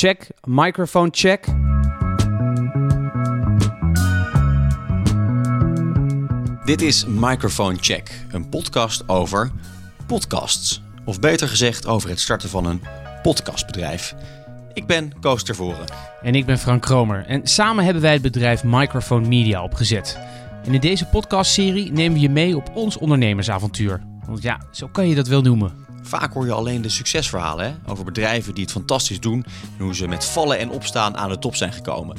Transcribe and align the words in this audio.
check. 0.00 0.26
Microfoon 0.44 1.08
check. 1.12 1.44
Dit 6.64 6.80
is 6.82 7.04
Microphone 7.06 7.76
Check, 7.80 8.10
een 8.30 8.48
podcast 8.48 9.08
over 9.08 9.50
podcasts. 10.06 10.82
Of 11.04 11.20
beter 11.20 11.48
gezegd 11.48 11.86
over 11.86 12.08
het 12.08 12.20
starten 12.20 12.48
van 12.48 12.66
een 12.66 12.80
podcastbedrijf. 13.22 14.14
Ik 14.72 14.86
ben 14.86 15.12
Koos 15.20 15.44
Tervoren. 15.44 15.84
En 16.22 16.34
ik 16.34 16.46
ben 16.46 16.58
Frank 16.58 16.82
Kromer. 16.82 17.26
En 17.26 17.46
samen 17.46 17.84
hebben 17.84 18.02
wij 18.02 18.12
het 18.12 18.22
bedrijf 18.22 18.64
Microphone 18.64 19.28
Media 19.28 19.62
opgezet. 19.62 20.18
En 20.64 20.74
in 20.74 20.80
deze 20.80 21.06
podcastserie 21.06 21.92
nemen 21.92 22.12
we 22.12 22.20
je 22.20 22.30
mee 22.30 22.56
op 22.56 22.70
ons 22.74 22.98
ondernemersavontuur. 22.98 24.02
Want 24.26 24.42
ja, 24.42 24.60
zo 24.70 24.88
kan 24.88 25.08
je 25.08 25.14
dat 25.14 25.28
wel 25.28 25.42
noemen. 25.42 25.89
Vaak 26.10 26.32
hoor 26.32 26.46
je 26.46 26.52
alleen 26.52 26.82
de 26.82 26.88
succesverhalen 26.88 27.64
hè? 27.64 27.90
over 27.90 28.04
bedrijven 28.04 28.54
die 28.54 28.62
het 28.62 28.72
fantastisch 28.72 29.20
doen 29.20 29.44
en 29.78 29.84
hoe 29.84 29.94
ze 29.94 30.08
met 30.08 30.24
vallen 30.24 30.58
en 30.58 30.70
opstaan 30.70 31.16
aan 31.16 31.28
de 31.28 31.38
top 31.38 31.56
zijn 31.56 31.72
gekomen. 31.72 32.16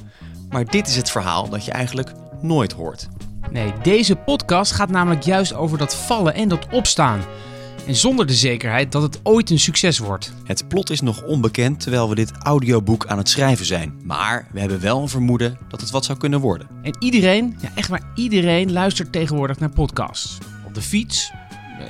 Maar 0.50 0.66
dit 0.66 0.88
is 0.88 0.96
het 0.96 1.12
verhaal 1.12 1.50
dat 1.50 1.66
je 1.66 1.72
eigenlijk 1.72 2.12
nooit 2.42 2.72
hoort. 2.72 3.08
Nee, 3.50 3.74
deze 3.82 4.16
podcast 4.16 4.72
gaat 4.72 4.90
namelijk 4.90 5.24
juist 5.24 5.54
over 5.54 5.78
dat 5.78 5.96
vallen 5.96 6.34
en 6.34 6.48
dat 6.48 6.68
opstaan. 6.72 7.22
En 7.88 7.96
zonder 7.96 8.28
de 8.28 8.34
zekerheid 8.34 8.92
dat 8.92 9.02
het 9.02 9.20
ooit 9.24 9.50
een 9.50 9.60
succes 9.60 9.98
wordt. 9.98 10.34
Het 10.44 10.68
plot 10.68 10.90
is 10.90 11.02
nog 11.02 11.24
onbekend 11.24 11.80
terwijl 11.80 12.10
we 12.10 12.16
dit 12.16 12.32
audioboek 12.32 13.06
aan 13.06 13.18
het 13.18 13.30
schrijven 13.30 13.66
zijn. 13.66 14.00
Maar 14.04 14.48
we 14.52 14.60
hebben 14.60 14.82
wel 14.82 15.02
een 15.02 15.10
vermoeden 15.10 15.58
dat 15.70 15.82
het 15.82 15.92
wat 15.92 16.06
zou 16.06 16.18
kunnen 16.18 16.40
worden. 16.40 16.68
En 16.82 16.96
iedereen, 17.00 17.58
ja 17.62 17.70
echt 17.76 17.90
maar 17.90 18.12
iedereen, 18.16 18.72
luistert 18.72 19.12
tegenwoordig 19.12 19.60
naar 19.60 19.70
podcasts. 19.70 20.38
Op 20.66 20.74
de 20.74 20.82
fiets, 20.82 21.32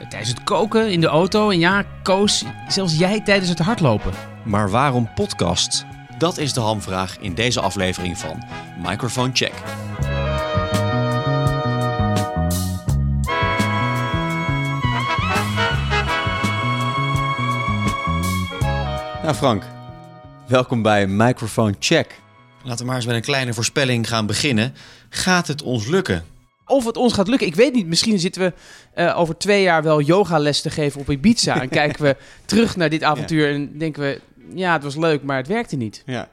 tijdens 0.09 0.30
het 0.30 0.44
koken, 0.44 0.91
in 0.91 1.02
de 1.02 1.08
auto 1.08 1.50
en 1.50 1.59
ja, 1.59 1.84
Koos, 2.04 2.44
zelfs 2.68 2.98
jij 2.98 3.22
tijdens 3.22 3.50
het 3.50 3.59
hardlopen. 3.59 4.14
Maar 4.44 4.70
waarom 4.70 5.09
podcast? 5.16 5.86
Dat 6.17 6.38
is 6.38 6.54
de 6.54 6.59
hamvraag 6.59 7.17
in 7.20 7.34
deze 7.34 7.62
aflevering 7.62 8.17
van 8.17 8.44
Microphone 8.83 9.30
Check. 9.33 9.53
Nou 19.23 19.36
Frank, 19.36 19.64
welkom 20.48 20.81
bij 20.81 21.08
Microphone 21.08 21.76
Check. 21.80 22.20
Laten 22.64 22.80
we 22.80 22.86
maar 22.86 22.95
eens 22.95 23.05
met 23.05 23.16
een 23.16 23.22
kleine 23.22 23.53
voorspelling 23.53 24.08
gaan 24.08 24.26
beginnen. 24.26 24.73
Gaat 25.09 25.48
het 25.48 25.61
ons 25.61 25.88
lukken? 25.88 26.26
Of 26.66 26.86
het 26.86 26.98
ons 26.98 27.14
gaat 27.14 27.28
lukken, 27.28 27.48
ik 27.48 27.56
weet 27.56 27.73
niet. 27.73 27.88
Misschien 27.88 28.20
zitten 28.20 28.42
we 28.42 28.54
eh, 28.94 29.20
over 29.20 29.38
twee 29.38 29.62
jaar 29.62 29.84
wel 29.84 30.02
yogales 30.02 30.62
te 30.62 30.70
geven 30.70 31.02
op 31.02 31.09
Ibiza. 31.09 31.62
En 31.62 31.70
kijken 31.70 32.04
we 32.04 32.16
terug 32.45 32.76
naar 32.76 32.90
dit 32.90 33.04
avontuur 33.04 33.54
en 33.54 33.78
denken 33.78 34.02
we... 34.02 34.22
Ja, 34.54 34.73
het 34.73 34.84
was 34.84 34.95
leuk, 34.95 35.23
maar 35.23 35.38
het 35.38 35.48
werkte 35.48 35.76
niet. 35.76 36.04
Ja. 36.06 36.30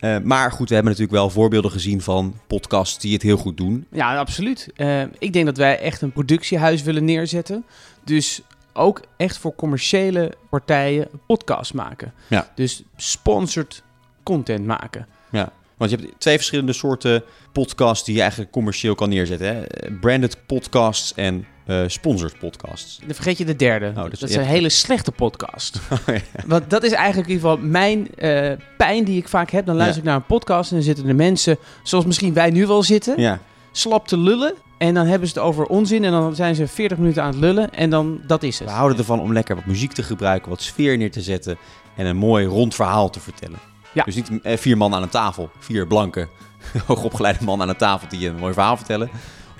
Eh, 0.00 0.18
maar 0.18 0.52
goed, 0.52 0.68
we 0.68 0.74
hebben 0.74 0.92
natuurlijk 0.92 1.18
wel 1.18 1.30
voorbeelden 1.30 1.70
gezien 1.70 2.00
van 2.00 2.34
podcasts 2.46 2.98
die 2.98 3.12
het 3.12 3.22
heel 3.22 3.36
goed 3.36 3.56
doen. 3.56 3.86
Ja, 3.90 4.18
absoluut. 4.18 4.68
Eh, 4.76 5.02
ik 5.18 5.32
denk 5.32 5.46
dat 5.46 5.56
wij 5.56 5.78
echt 5.78 6.02
een 6.02 6.12
productiehuis 6.12 6.82
willen 6.82 7.04
neerzetten. 7.04 7.64
Dus 8.04 8.42
ook 8.72 9.00
echt 9.16 9.38
voor 9.38 9.54
commerciële 9.54 10.32
partijen 10.50 11.08
podcasts 11.26 11.72
maken. 11.72 12.12
Ja. 12.26 12.50
Dus 12.54 12.82
sponsored 12.96 13.82
content 14.22 14.66
maken. 14.66 15.06
Ja, 15.30 15.52
want 15.80 15.92
je 15.92 15.98
hebt 15.98 16.20
twee 16.20 16.36
verschillende 16.36 16.72
soorten 16.72 17.22
podcasts 17.52 18.04
die 18.04 18.14
je 18.14 18.20
eigenlijk 18.20 18.50
commercieel 18.50 18.94
kan 18.94 19.08
neerzetten. 19.08 19.46
Hè? 19.46 19.62
Branded 20.00 20.36
podcasts 20.46 21.14
en 21.14 21.46
eh, 21.66 21.82
sponsored 21.86 22.38
podcasts. 22.38 22.98
Dan 23.06 23.14
vergeet 23.14 23.38
je 23.38 23.44
de 23.44 23.56
derde. 23.56 23.92
Oh, 23.96 24.10
dus 24.10 24.18
dat 24.18 24.28
is 24.28 24.36
een 24.36 24.42
hele 24.44 24.68
slechte 24.68 25.12
podcast. 25.12 25.80
ja. 26.06 26.20
Want 26.46 26.70
dat 26.70 26.82
is 26.82 26.92
eigenlijk 26.92 27.28
in 27.28 27.34
ieder 27.34 27.50
geval 27.50 27.66
mijn 27.68 28.14
eh, 28.14 28.52
pijn 28.76 29.04
die 29.04 29.16
ik 29.18 29.28
vaak 29.28 29.50
heb. 29.50 29.66
Dan 29.66 29.76
luister 29.76 29.96
Ja. 29.96 30.02
ik 30.02 30.08
naar 30.08 30.16
een 30.16 30.36
podcast 30.36 30.70
en 30.70 30.76
dan 30.76 30.84
zitten 30.84 31.08
er 31.08 31.14
mensen, 31.14 31.56
zoals 31.82 32.04
misschien 32.04 32.34
wij 32.34 32.50
nu 32.50 32.66
wel 32.66 32.82
zitten, 32.82 33.20
ja. 33.20 33.38
slap 33.72 34.08
te 34.08 34.16
lullen. 34.18 34.54
En 34.78 34.94
dan 34.94 35.06
hebben 35.06 35.28
ze 35.28 35.34
het 35.34 35.42
over 35.42 35.64
onzin 35.64 36.04
en 36.04 36.10
dan 36.10 36.34
zijn 36.34 36.54
ze 36.54 36.66
40 36.66 36.98
minuten 36.98 37.22
aan 37.22 37.30
het 37.30 37.40
lullen 37.40 37.72
en 37.74 37.90
dan, 37.90 38.20
dat 38.26 38.42
is 38.42 38.58
het. 38.58 38.68
We 38.68 38.74
houden 38.74 38.98
ervan 38.98 39.20
om 39.20 39.32
lekker 39.32 39.54
wat 39.54 39.66
muziek 39.66 39.92
te 39.92 40.02
gebruiken, 40.02 40.50
wat 40.50 40.62
sfeer 40.62 40.96
neer 40.96 41.10
te 41.10 41.20
zetten 41.22 41.58
en 41.96 42.06
een 42.06 42.16
mooi 42.16 42.46
rond 42.46 42.74
verhaal 42.74 43.10
te 43.10 43.20
vertellen. 43.20 43.58
Ja. 43.94 44.02
Dus 44.04 44.14
niet 44.14 44.30
eh, 44.42 44.56
vier 44.58 44.76
man 44.76 44.94
aan 44.94 45.02
een 45.02 45.08
tafel, 45.08 45.50
vier 45.58 45.86
blanke, 45.86 46.28
hoogopgeleide 46.86 47.44
man 47.44 47.60
aan 47.62 47.68
een 47.68 47.76
tafel 47.76 48.08
die 48.08 48.28
een 48.28 48.36
mooi 48.36 48.52
verhaal 48.52 48.76
vertellen. 48.76 49.10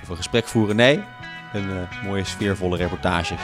Of 0.02 0.08
een 0.08 0.16
gesprek 0.16 0.46
voeren. 0.46 0.76
Nee, 0.76 1.02
een 1.52 1.70
eh, 1.70 2.04
mooie 2.04 2.24
sfeervolle 2.24 2.76
reportage. 2.76 3.34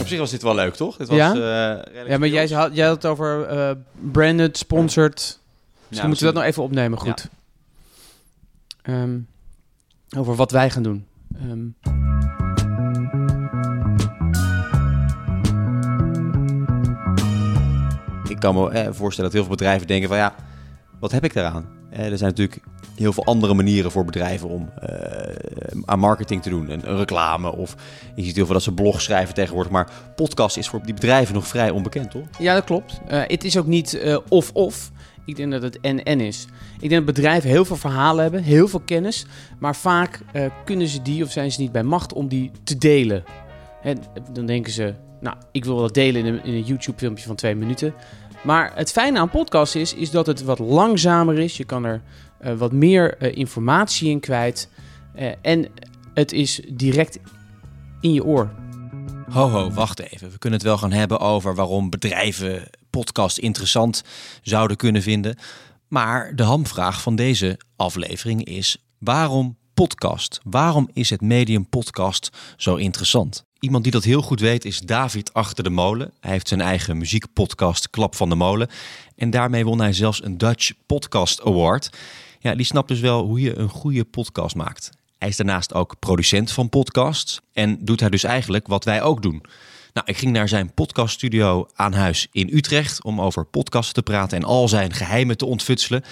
Op 0.00 0.08
zich 0.08 0.18
was 0.18 0.30
dit 0.30 0.42
wel 0.42 0.54
leuk, 0.54 0.74
toch? 0.74 0.96
Dit 0.96 1.08
was, 1.08 1.16
Ja? 1.16 1.32
eh, 1.32 2.08
Ja, 2.08 2.18
maar 2.18 2.28
jij 2.28 2.48
had, 2.48 2.74
jij 2.76 2.86
had 2.86 2.94
het 3.02 3.06
over 3.06 3.46
branded, 4.12 4.58
sponsored. 4.58 5.38
Dus 5.88 5.98
Ja, 5.98 6.06
moeten 6.06 6.26
we 6.26 6.32
dat 6.32 6.42
nog 6.42 6.44
misschien- 6.44 6.44
even 6.44 6.62
opnemen, 6.62 6.98
goed. 6.98 7.28
Ehm, 8.82 9.18
over 10.16 10.34
wat 10.34 10.50
wij 10.50 10.70
gaan 10.70 10.82
doen. 10.82 11.06
Ehm, 11.40 11.66
kan 18.42 18.54
me 18.54 18.70
eh, 18.70 18.88
voorstellen 18.90 19.30
dat 19.30 19.40
heel 19.40 19.48
veel 19.48 19.56
bedrijven 19.56 19.86
denken 19.86 20.08
van 20.08 20.16
ja, 20.16 20.34
wat 21.00 21.12
heb 21.12 21.24
ik 21.24 21.34
daaraan? 21.34 21.66
Eh, 21.90 22.10
er 22.10 22.18
zijn 22.18 22.30
natuurlijk 22.30 22.60
heel 22.94 23.12
veel 23.12 23.24
andere 23.24 23.54
manieren 23.54 23.90
voor 23.90 24.04
bedrijven 24.04 24.48
om 24.48 24.70
eh, 24.80 25.78
aan 25.84 25.98
marketing 25.98 26.42
te 26.42 26.50
doen. 26.50 26.70
Een, 26.70 26.96
reclame 26.96 27.56
of 27.56 27.76
je 28.14 28.22
ziet 28.22 28.36
heel 28.36 28.44
veel 28.44 28.54
dat 28.54 28.62
ze 28.62 28.72
blog 28.72 29.00
schrijven 29.00 29.34
tegenwoordig. 29.34 29.72
Maar 29.72 29.88
podcast 30.16 30.56
is 30.56 30.68
voor 30.68 30.82
die 30.82 30.94
bedrijven 30.94 31.34
nog 31.34 31.46
vrij 31.46 31.70
onbekend, 31.70 32.10
toch? 32.10 32.26
ja, 32.38 32.54
dat 32.54 32.64
klopt. 32.64 33.00
Eh, 33.06 33.22
het 33.26 33.44
is 33.44 33.56
ook 33.56 33.66
niet 33.66 33.94
eh, 33.94 34.18
of-of. 34.28 34.90
Ik 35.24 35.36
denk 35.36 35.52
dat 35.52 35.62
het 35.62 35.80
en-en 35.80 36.20
is. 36.20 36.46
Ik 36.80 36.88
denk 36.88 37.06
dat 37.06 37.14
bedrijven 37.14 37.50
heel 37.50 37.64
veel 37.64 37.76
verhalen 37.76 38.22
hebben, 38.22 38.42
heel 38.42 38.68
veel 38.68 38.80
kennis. 38.80 39.26
Maar 39.58 39.76
vaak 39.76 40.20
kunnen 40.64 40.88
ze 40.88 41.02
die 41.02 41.24
of 41.24 41.30
zijn 41.30 41.52
ze 41.52 41.60
niet 41.60 41.72
bij 41.72 41.82
macht 41.82 42.12
om 42.12 42.28
die 42.28 42.50
te 42.64 42.78
delen. 42.78 43.24
En 43.82 43.98
dan 44.32 44.46
denken 44.46 44.72
ze, 44.72 44.94
nou, 45.20 45.36
ik 45.52 45.64
wil 45.64 45.76
dat 45.76 45.94
delen 45.94 46.26
in 46.26 46.34
een, 46.34 46.44
in 46.44 46.54
een 46.54 46.62
YouTube-filmpje 46.62 47.26
van 47.26 47.36
twee 47.36 47.54
minuten. 47.54 47.94
Maar 48.42 48.72
het 48.74 48.92
fijne 48.92 49.18
aan 49.18 49.30
podcasts 49.30 49.76
is, 49.76 49.94
is 49.94 50.10
dat 50.10 50.26
het 50.26 50.42
wat 50.42 50.58
langzamer 50.58 51.38
is. 51.38 51.56
Je 51.56 51.64
kan 51.64 51.84
er 51.84 52.02
eh, 52.38 52.54
wat 52.54 52.72
meer 52.72 53.16
eh, 53.18 53.36
informatie 53.36 54.10
in 54.10 54.20
kwijt. 54.20 54.68
Eh, 55.14 55.32
en 55.42 55.66
het 56.14 56.32
is 56.32 56.60
direct 56.68 57.18
in 58.00 58.12
je 58.12 58.24
oor. 58.24 58.50
Ho 59.30 59.48
ho, 59.48 59.70
wacht 59.70 59.98
even. 60.00 60.30
We 60.30 60.38
kunnen 60.38 60.58
het 60.58 60.68
wel 60.68 60.78
gaan 60.78 60.92
hebben 60.92 61.20
over 61.20 61.54
waarom 61.54 61.90
bedrijven 61.90 62.70
podcast 62.90 63.38
interessant 63.38 64.02
zouden 64.42 64.76
kunnen 64.76 65.02
vinden. 65.02 65.36
Maar 65.88 66.36
de 66.36 66.42
hamvraag 66.42 67.02
van 67.02 67.16
deze 67.16 67.58
aflevering 67.76 68.44
is: 68.44 68.76
waarom 68.98 69.56
podcast? 69.74 70.40
Waarom 70.42 70.88
is 70.92 71.10
het 71.10 71.20
medium 71.20 71.68
podcast 71.68 72.30
zo 72.56 72.74
interessant? 72.74 73.44
Iemand 73.62 73.82
die 73.82 73.92
dat 73.92 74.04
heel 74.04 74.22
goed 74.22 74.40
weet 74.40 74.64
is 74.64 74.80
David 74.80 75.34
Achter 75.34 75.64
de 75.64 75.70
Molen. 75.70 76.12
Hij 76.20 76.30
heeft 76.30 76.48
zijn 76.48 76.60
eigen 76.60 76.98
muziekpodcast 76.98 77.90
Klap 77.90 78.14
van 78.14 78.28
de 78.28 78.34
Molen. 78.34 78.68
En 79.16 79.30
daarmee 79.30 79.64
won 79.64 79.80
hij 79.80 79.92
zelfs 79.92 80.24
een 80.24 80.38
Dutch 80.38 80.72
Podcast 80.86 81.42
Award. 81.42 81.90
Ja, 82.38 82.54
die 82.54 82.66
snapt 82.66 82.88
dus 82.88 83.00
wel 83.00 83.24
hoe 83.24 83.40
je 83.40 83.58
een 83.58 83.68
goede 83.68 84.04
podcast 84.04 84.54
maakt. 84.54 84.90
Hij 85.18 85.28
is 85.28 85.36
daarnaast 85.36 85.74
ook 85.74 85.98
producent 85.98 86.52
van 86.52 86.68
podcasts 86.68 87.40
en 87.52 87.78
doet 87.80 88.00
hij 88.00 88.08
dus 88.08 88.24
eigenlijk 88.24 88.66
wat 88.66 88.84
wij 88.84 89.02
ook 89.02 89.22
doen. 89.22 89.42
Nou, 89.92 90.06
ik 90.06 90.16
ging 90.16 90.32
naar 90.32 90.48
zijn 90.48 90.74
podcaststudio 90.74 91.68
aan 91.74 91.92
huis 91.92 92.28
in 92.32 92.50
Utrecht 92.52 93.04
om 93.04 93.20
over 93.20 93.44
podcasts 93.44 93.92
te 93.92 94.02
praten 94.02 94.38
en 94.38 94.44
al 94.44 94.68
zijn 94.68 94.92
geheimen 94.92 95.36
te 95.36 95.46
ontfutselen. 95.46 96.04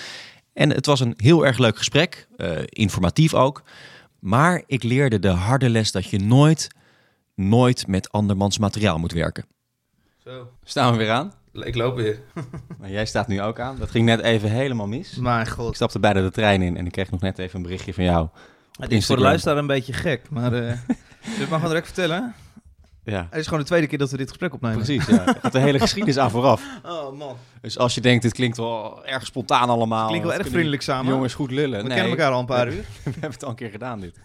En 0.52 0.70
het 0.70 0.86
was 0.86 1.00
een 1.00 1.14
heel 1.16 1.46
erg 1.46 1.58
leuk 1.58 1.76
gesprek, 1.76 2.28
eh, 2.36 2.50
informatief 2.64 3.34
ook. 3.34 3.62
Maar 4.18 4.62
ik 4.66 4.82
leerde 4.82 5.18
de 5.18 5.28
harde 5.28 5.70
les 5.70 5.92
dat 5.92 6.10
je 6.10 6.18
nooit, 6.18 6.68
nooit 7.48 7.86
met 7.86 8.12
andermans 8.12 8.58
materiaal 8.58 8.98
moet 8.98 9.12
werken. 9.12 9.44
Zo, 10.24 10.48
Staan 10.64 10.92
we 10.92 10.98
weer 10.98 11.10
aan? 11.10 11.32
ik 11.52 11.74
loop 11.74 11.96
weer. 11.96 12.20
Maar 12.80 12.90
jij 12.90 13.06
staat 13.06 13.28
nu 13.28 13.42
ook 13.42 13.60
aan. 13.60 13.76
Dat 13.78 13.90
ging 13.90 14.04
net 14.06 14.20
even 14.20 14.50
helemaal 14.50 14.86
mis. 14.86 15.14
Mijn 15.16 15.40
Ik 15.46 15.48
god. 15.52 15.74
stapte 15.74 15.98
bijna 16.00 16.20
de 16.20 16.30
trein 16.30 16.62
in 16.62 16.76
en 16.76 16.86
ik 16.86 16.92
kreeg 16.92 17.10
nog 17.10 17.20
net 17.20 17.38
even 17.38 17.56
een 17.56 17.62
berichtje 17.62 17.94
van 17.94 18.04
jou. 18.04 18.28
Het 18.80 18.92
is 18.92 19.06
voor 19.06 19.16
de 19.16 19.22
luisteraar 19.22 19.56
een 19.58 19.66
beetje 19.66 19.92
gek, 19.92 20.30
maar 20.30 20.52
eh 20.52 20.72
dit 21.38 21.38
mag 21.38 21.48
gewoon 21.48 21.64
direct 21.68 21.86
vertellen. 21.86 22.34
Ja, 23.04 23.26
Het 23.30 23.38
is 23.38 23.44
gewoon 23.44 23.60
de 23.60 23.66
tweede 23.66 23.86
keer 23.86 23.98
dat 23.98 24.10
we 24.10 24.16
dit 24.16 24.28
gesprek 24.28 24.54
opnemen. 24.54 24.76
precies. 24.76 25.06
Ja. 25.06 25.24
Gaat 25.42 25.52
de 25.52 25.58
hele 25.58 25.78
geschiedenis 25.78 26.18
aan 26.18 26.30
vooraf. 26.30 26.62
Oh 26.84 27.18
man, 27.18 27.36
Dus 27.60 27.78
als 27.78 27.94
je 27.94 28.00
denkt, 28.00 28.22
dit 28.22 28.32
klinkt 28.32 28.56
wel 28.56 29.06
erg 29.06 29.26
spontaan 29.26 29.68
allemaal. 29.68 30.06
klinkt 30.08 30.26
wel 30.26 30.36
erg 30.38 30.48
vriendelijk 30.48 30.82
samen. 30.82 31.12
Jongens 31.12 31.34
goed 31.34 31.50
lullen. 31.50 31.82
we 31.82 31.86
Nee, 31.88 31.96
kennen 31.96 32.10
elkaar 32.18 32.32
al 32.32 32.40
een 32.40 32.46
paar 32.46 32.66
uur. 32.66 32.84
We 33.04 33.10
hebben 33.10 33.30
het 33.30 33.44
al 33.44 33.50
een 33.50 33.56
keer 33.56 33.70
gedaan 33.70 34.00
dit. 34.00 34.20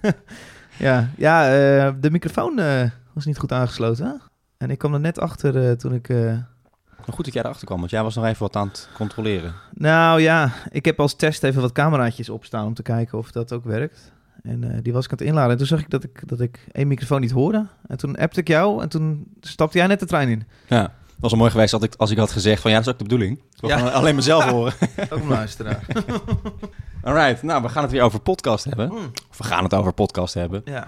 Ja, 0.78 1.10
ja 1.18 1.46
eh, 1.46 1.94
de 2.00 2.12
microfoon 2.12 2.60
eh, 2.60 2.82
was 3.16 3.26
niet 3.26 3.38
goed 3.38 3.52
aangesloten. 3.52 4.22
En 4.58 4.70
ik 4.70 4.78
kwam 4.78 4.94
er 4.94 5.00
net 5.00 5.20
achter 5.20 5.68
eh, 5.70 5.72
toen 5.72 5.94
ik... 5.94 6.10
eh, 6.10 6.16
Maar 6.16 7.14
goed 7.16 7.26
dat 7.26 7.34
jij 7.34 7.44
erachter 7.44 7.66
kwam, 7.66 7.80
want 7.80 7.92
jij 7.92 8.04
was 8.04 8.16
nog 8.16 8.26
even 8.26 8.40
wat 8.42 8.56
aan 8.56 8.68
het 8.68 8.90
controleren. 8.94 9.54
Nou 9.74 10.22
ja, 10.22 10.52
ik 10.70 10.86
heb 10.86 11.00
als 11.00 11.16
test 11.16 11.44
even 11.44 11.62
wat 11.62 11.72
cameraatjes 11.72 12.30
opstaan 12.30 12.66
om 12.66 12.74
te 12.74 12.82
kijken 12.82 13.18
of 13.18 13.32
dat 13.32 13.54
ook 13.54 13.64
werkt. 13.64 14.12
En 14.44 14.64
eh, 14.72 14.78
die 14.82 14.94
was 14.94 15.06
ik 15.06 15.12
aan 15.12 15.18
het 15.18 15.28
inladen. 15.28 15.52
En 15.52 15.58
toen 15.58 15.68
zag 15.68 15.80
ik 15.80 15.90
dat 15.90 16.04
ik, 16.04 16.28
dat 16.28 16.40
ik 16.40 16.68
één 16.72 16.88
microfoon 16.88 17.22
niet 17.22 17.32
hoorde. 17.32 17.68
En 17.88 17.98
toen 17.98 18.16
appte 18.18 18.40
ik 18.40 18.48
jou 18.48 18.82
en 18.82 18.90
toen 18.90 19.28
stapte 19.42 19.78
jij 19.78 19.88
net 19.88 20.00
de 20.00 20.06
trein 20.06 20.30
in. 20.30 20.44
Ja. 20.68 20.94
was 21.20 21.32
wel 21.32 21.40
mooi 21.40 21.52
geweest 21.52 21.74
als 21.74 21.84
ik, 21.84 21.94
als 21.98 22.12
ik 22.12 22.18
had 22.18 22.32
gezegd 22.32 22.62
van 22.62 22.72
ja, 22.72 22.78
dat 22.78 22.86
is 22.86 22.92
ook 22.94 22.98
de 23.00 23.04
bedoeling. 23.04 23.38
Ik 23.38 23.62
wil 23.62 23.70
Ja. 23.70 23.78
gewoon 23.78 23.94
alleen 23.94 24.16
mezelf 24.16 24.44
horen. 24.52 24.74
Ook 25.10 25.20
een 25.22 25.28
luisteraar. 25.28 25.86
Alright, 27.04 27.44
nou 27.44 27.62
we 27.62 27.70
gaan 27.70 27.84
het 27.84 27.92
weer 27.92 28.02
over 28.02 28.20
podcast 28.20 28.64
hebben. 28.66 28.88
Mm, 28.90 29.12
Of 29.30 29.38
we 29.38 29.44
gaan 29.44 29.64
het 29.64 29.74
over 29.74 29.94
podcast 29.94 30.34
hebben. 30.34 30.62
ja. 30.66 30.88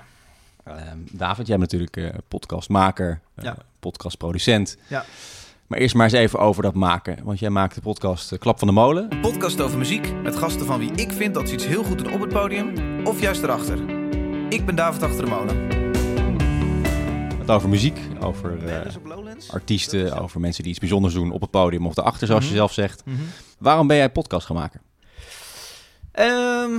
Ehm, 0.68 0.98
David, 1.12 1.48
jij 1.48 1.58
bent 1.58 1.72
natuurlijk 1.72 1.98
eh, 1.98 2.20
podcastmaker, 2.28 3.20
eh, 3.36 3.44
Ja. 3.44 3.58
podcastproducent. 3.80 4.78
Ja. 4.88 5.06
Maar 5.68 5.80
eerst 5.80 5.96
maar 5.96 6.04
eens 6.04 6.14
even 6.14 6.40
over 6.40 6.64
dat 6.64 6.74
maken. 6.74 7.24
Want 7.24 7.40
jij 7.40 7.50
maakt 7.50 7.76
de 7.76 7.82
podcast 7.82 8.32
eh, 8.32 8.40
Klap 8.40 8.60
van 8.60 8.68
de 8.68 8.74
Molen. 8.74 9.06
Een 9.12 9.20
podcast 9.22 9.62
over 9.62 9.78
muziek 9.78 10.14
met 10.24 10.36
gasten 10.36 10.66
van 10.66 10.80
wie 10.80 10.92
ik 10.92 11.12
vind 11.12 11.34
dat 11.34 11.48
ze 11.48 11.54
iets 11.54 11.66
heel 11.66 11.84
goed 11.84 11.98
doen 11.98 12.14
op 12.14 12.20
het 12.22 12.30
podium 12.30 12.74
of 13.06 13.22
juist 13.22 13.44
erachter. 13.44 13.80
Ik 14.50 14.66
ben 14.66 14.76
David 14.76 15.04
Achter 15.04 15.26
de 15.26 15.30
Molen. 15.32 15.76
Het 17.40 17.50
over 17.56 17.70
muziek, 17.70 18.00
over 18.22 18.66
eh, 18.68 18.94
artiesten, 19.52 20.20
over 20.22 20.40
mensen 20.40 20.62
die 20.64 20.72
iets 20.72 20.80
bijzonders 20.82 21.14
doen 21.14 21.32
op 21.32 21.42
het 21.42 21.50
podium 21.52 21.86
of 21.88 21.98
erachter, 21.98 22.28
zoals 22.28 22.42
Mhm. 22.44 22.52
je 22.52 22.58
zelf 22.58 22.74
zegt. 22.74 23.02
Mhm. 23.06 23.18
Waarom 23.60 23.88
ben 23.88 23.98
jij 23.98 24.10
podcast 24.10 24.46
gaan 24.46 24.56
maken? 24.56 24.82
Ehm, 26.12 26.72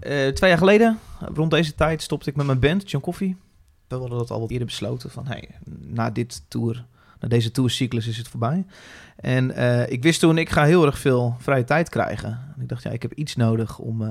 eh, 0.00 0.28
twee 0.28 0.50
jaar 0.50 0.58
geleden, 0.58 0.98
rond 1.18 1.50
deze 1.50 1.74
tijd, 1.74 2.02
stopte 2.02 2.30
ik 2.30 2.36
met 2.36 2.46
mijn 2.46 2.58
band, 2.58 2.90
John 2.90 3.04
Coffee. 3.04 3.36
We 3.88 3.96
hadden 3.96 4.18
dat 4.18 4.30
al 4.30 4.40
wat 4.40 4.50
eerder 4.50 4.66
besloten 4.66 5.10
van, 5.10 5.26
hey, 5.26 5.48
na 5.80 6.10
dit 6.10 6.42
tour, 6.48 6.84
na 7.20 7.28
deze 7.28 7.50
tourcyclus 7.50 8.06
is 8.06 8.16
het 8.16 8.28
voorbij. 8.28 8.64
En 9.16 9.50
eh, 9.50 9.92
ik 9.92 10.02
wist 10.02 10.20
toen, 10.20 10.38
ik 10.38 10.50
ga 10.50 10.64
heel 10.64 10.86
erg 10.86 10.98
veel 10.98 11.36
vrije 11.38 11.64
tijd 11.64 11.88
krijgen. 11.88 12.52
En 12.56 12.62
ik 12.62 12.68
dacht, 12.68 12.82
ja, 12.82 12.90
ik 12.90 13.02
heb 13.02 13.12
iets 13.12 13.36
nodig 13.36 13.78
om, 13.78 14.02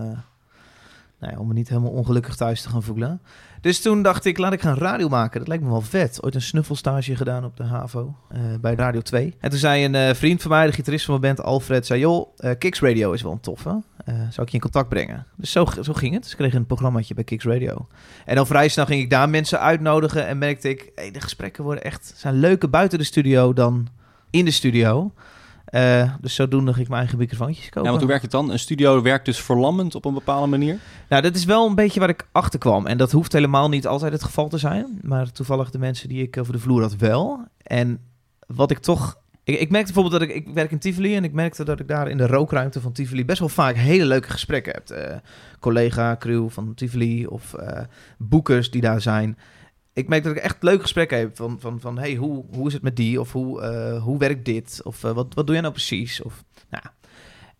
om 1.37 1.47
me 1.47 1.53
niet 1.53 1.69
helemaal 1.69 1.91
ongelukkig 1.91 2.35
thuis 2.35 2.61
te 2.61 2.69
gaan 2.69 2.83
voelen. 2.83 3.21
Dus 3.61 3.81
toen 3.81 4.01
dacht 4.01 4.25
ik, 4.25 4.37
laat 4.37 4.53
ik 4.53 4.61
gaan 4.61 4.77
radio 4.77 5.07
maken. 5.07 5.39
Dat 5.39 5.47
lijkt 5.47 5.63
me 5.63 5.69
wel 5.69 5.81
vet. 5.81 6.23
Ooit 6.23 6.35
een 6.35 6.41
snuffelstage 6.41 7.15
gedaan 7.15 7.45
op 7.45 7.57
de 7.57 7.63
HAVO 7.63 8.15
eh, 8.29 8.39
bij 8.61 8.75
Radio 8.75 9.01
2. 9.01 9.35
En 9.39 9.49
toen 9.49 9.59
zei 9.59 9.85
een 9.85 9.95
eh, 9.95 10.13
vriend 10.13 10.41
van 10.41 10.51
mij, 10.51 10.65
de 10.65 10.71
gitarist 10.71 11.05
van 11.05 11.19
mijn 11.19 11.35
band, 11.35 11.47
Alfred, 11.47 11.85
zei... 11.85 11.99
joh, 11.99 12.27
eh, 12.37 12.51
Kicks 12.57 12.81
Radio 12.81 13.11
is 13.11 13.21
wel 13.21 13.31
een 13.31 13.39
toffe. 13.39 13.81
Zou 14.05 14.41
ik 14.41 14.47
je 14.47 14.53
in 14.53 14.59
contact 14.59 14.89
brengen? 14.89 15.25
Dus 15.35 15.51
zo, 15.51 15.65
zo 15.81 15.93
ging 15.93 16.13
het. 16.13 16.21
Dus 16.21 16.31
ik 16.31 16.37
kreeg 16.37 16.53
een 16.53 16.65
programmaatje 16.65 17.13
bij 17.13 17.23
Kicks 17.23 17.45
Radio. 17.45 17.87
En 18.25 18.35
dan 18.35 18.47
vrij 18.47 18.67
snel 18.67 18.85
ging 18.85 19.01
ik 19.01 19.09
daar 19.09 19.29
mensen 19.29 19.59
uitnodigen... 19.59 20.27
en 20.27 20.37
merkte 20.37 20.69
ik, 20.69 20.91
de 21.13 21.21
gesprekken 21.21 21.63
worden 21.63 21.83
echt, 21.83 22.13
zijn 22.15 22.39
leuker 22.39 22.69
buiten 22.69 22.97
de 22.97 23.03
studio 23.03 23.53
dan 23.53 23.87
in 24.29 24.45
de 24.45 24.51
studio. 24.51 25.11
Eh, 25.75 26.13
dus 26.21 26.35
zodoende 26.35 26.71
ging 26.71 26.83
ik 26.83 26.87
mijn 26.87 26.99
eigen 26.99 27.17
microfoontjes 27.17 27.65
kopen. 27.65 27.81
Ja, 27.81 27.87
want 27.87 27.99
hoe 27.99 28.07
werkt 28.07 28.21
het 28.21 28.31
dan? 28.31 28.51
Een 28.51 28.59
studio 28.59 29.01
werkt 29.01 29.25
dus 29.25 29.39
verlammend 29.39 29.95
op 29.95 30.05
een 30.05 30.13
bepaalde 30.13 30.47
manier? 30.47 30.77
Nou, 31.09 31.21
dat 31.21 31.35
is 31.35 31.45
wel 31.45 31.67
een 31.67 31.75
beetje 31.75 31.99
waar 31.99 32.09
ik 32.09 32.27
achter 32.31 32.59
kwam. 32.59 32.87
En 32.87 32.97
dat 32.97 33.11
hoeft 33.11 33.33
helemaal 33.33 33.69
niet 33.69 33.87
altijd 33.87 34.11
het 34.11 34.23
geval 34.23 34.49
te 34.49 34.57
zijn. 34.57 34.99
Maar 35.01 35.31
toevallig 35.31 35.71
de 35.71 35.79
mensen 35.79 36.09
die 36.09 36.21
ik 36.21 36.37
over 36.37 36.53
de 36.53 36.59
vloer 36.59 36.81
had 36.81 36.95
wel. 36.95 37.45
En 37.57 37.99
wat 38.47 38.71
ik 38.71 38.77
toch... 38.77 39.17
Ik, 39.43 39.59
ik 39.59 39.69
merkte 39.69 39.93
bijvoorbeeld 39.93 40.21
dat 40.21 40.29
ik... 40.29 40.45
Ik 40.45 40.53
werk 40.53 40.71
in 40.71 40.79
Tivoli 40.79 41.15
en 41.15 41.23
ik 41.23 41.33
merkte 41.33 41.63
dat 41.63 41.79
ik 41.79 41.87
daar 41.87 42.09
in 42.09 42.17
de 42.17 42.27
rookruimte 42.27 42.81
van 42.81 42.91
Tivoli... 42.91 43.25
best 43.25 43.39
wel 43.39 43.49
vaak 43.49 43.75
hele 43.75 44.05
leuke 44.05 44.31
gesprekken 44.31 44.73
heb. 44.73 44.89
Eh, 44.89 45.17
collega, 45.59 46.15
crew 46.19 46.49
van 46.49 46.73
Tivoli 46.73 47.25
of 47.25 47.53
eh, 47.53 47.83
boekers 48.17 48.71
die 48.71 48.81
daar 48.81 49.01
zijn. 49.01 49.37
Ik 49.95 50.07
merk 50.07 50.23
dat 50.23 50.35
ik 50.35 50.41
echt 50.41 50.63
leuke 50.63 50.81
gesprekken 50.81 51.17
heb 51.17 51.35
van... 51.35 51.57
van, 51.59 51.79
van 51.79 51.97
hey, 51.97 52.15
hoe, 52.15 52.45
hoe 52.55 52.67
is 52.67 52.73
het 52.73 52.81
met 52.81 52.95
die? 52.95 53.19
Of 53.19 53.31
hoe, 53.31 53.61
eh, 53.61 54.03
hoe 54.03 54.17
werkt 54.17 54.45
dit? 54.45 54.81
Of 54.83 55.03
eh, 55.03 55.11
wat, 55.11 55.33
wat 55.33 55.45
doe 55.45 55.53
jij 55.53 55.61
nou 55.61 55.73
precies? 55.73 56.21
Of, 56.21 56.43
nou, 56.69 56.83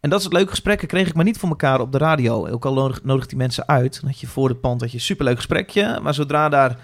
en 0.06 0.12
dat 0.12 0.22
soort 0.22 0.34
leuke 0.34 0.50
gesprekken 0.50 0.88
kreeg 0.88 1.08
ik 1.08 1.14
maar 1.14 1.26
niet 1.26 1.38
voor 1.38 1.50
elkaar 1.50 1.80
op 1.80 1.92
de 1.92 1.98
radio. 1.98 2.48
Ook 2.48 2.66
al 2.66 2.94
nodig, 3.04 3.28
die 3.28 3.38
mensen 3.38 3.68
uit. 3.68 4.02
Had 4.06 4.20
je 4.20 4.28
voor 4.28 4.50
het 4.50 4.62
pand 4.62 4.82
had 4.82 4.90
je 4.90 4.98
een 4.98 5.04
superleuk 5.04 5.36
gesprekje. 5.36 6.00
Maar 6.02 6.14
zodra 6.14 6.50
daar 6.50 6.80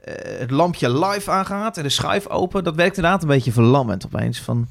eh, 0.00 0.38
het 0.38 0.50
lampje 0.50 0.98
live 0.98 1.30
aangaat 1.30 1.76
en 1.76 1.82
de 1.82 1.88
schuif 1.88 2.28
open... 2.28 2.64
dat 2.64 2.74
werkt 2.74 2.96
inderdaad 2.96 3.22
een 3.22 3.28
beetje 3.28 3.52
verlammend 3.52 4.06
opeens. 4.06 4.40
Van 4.40 4.68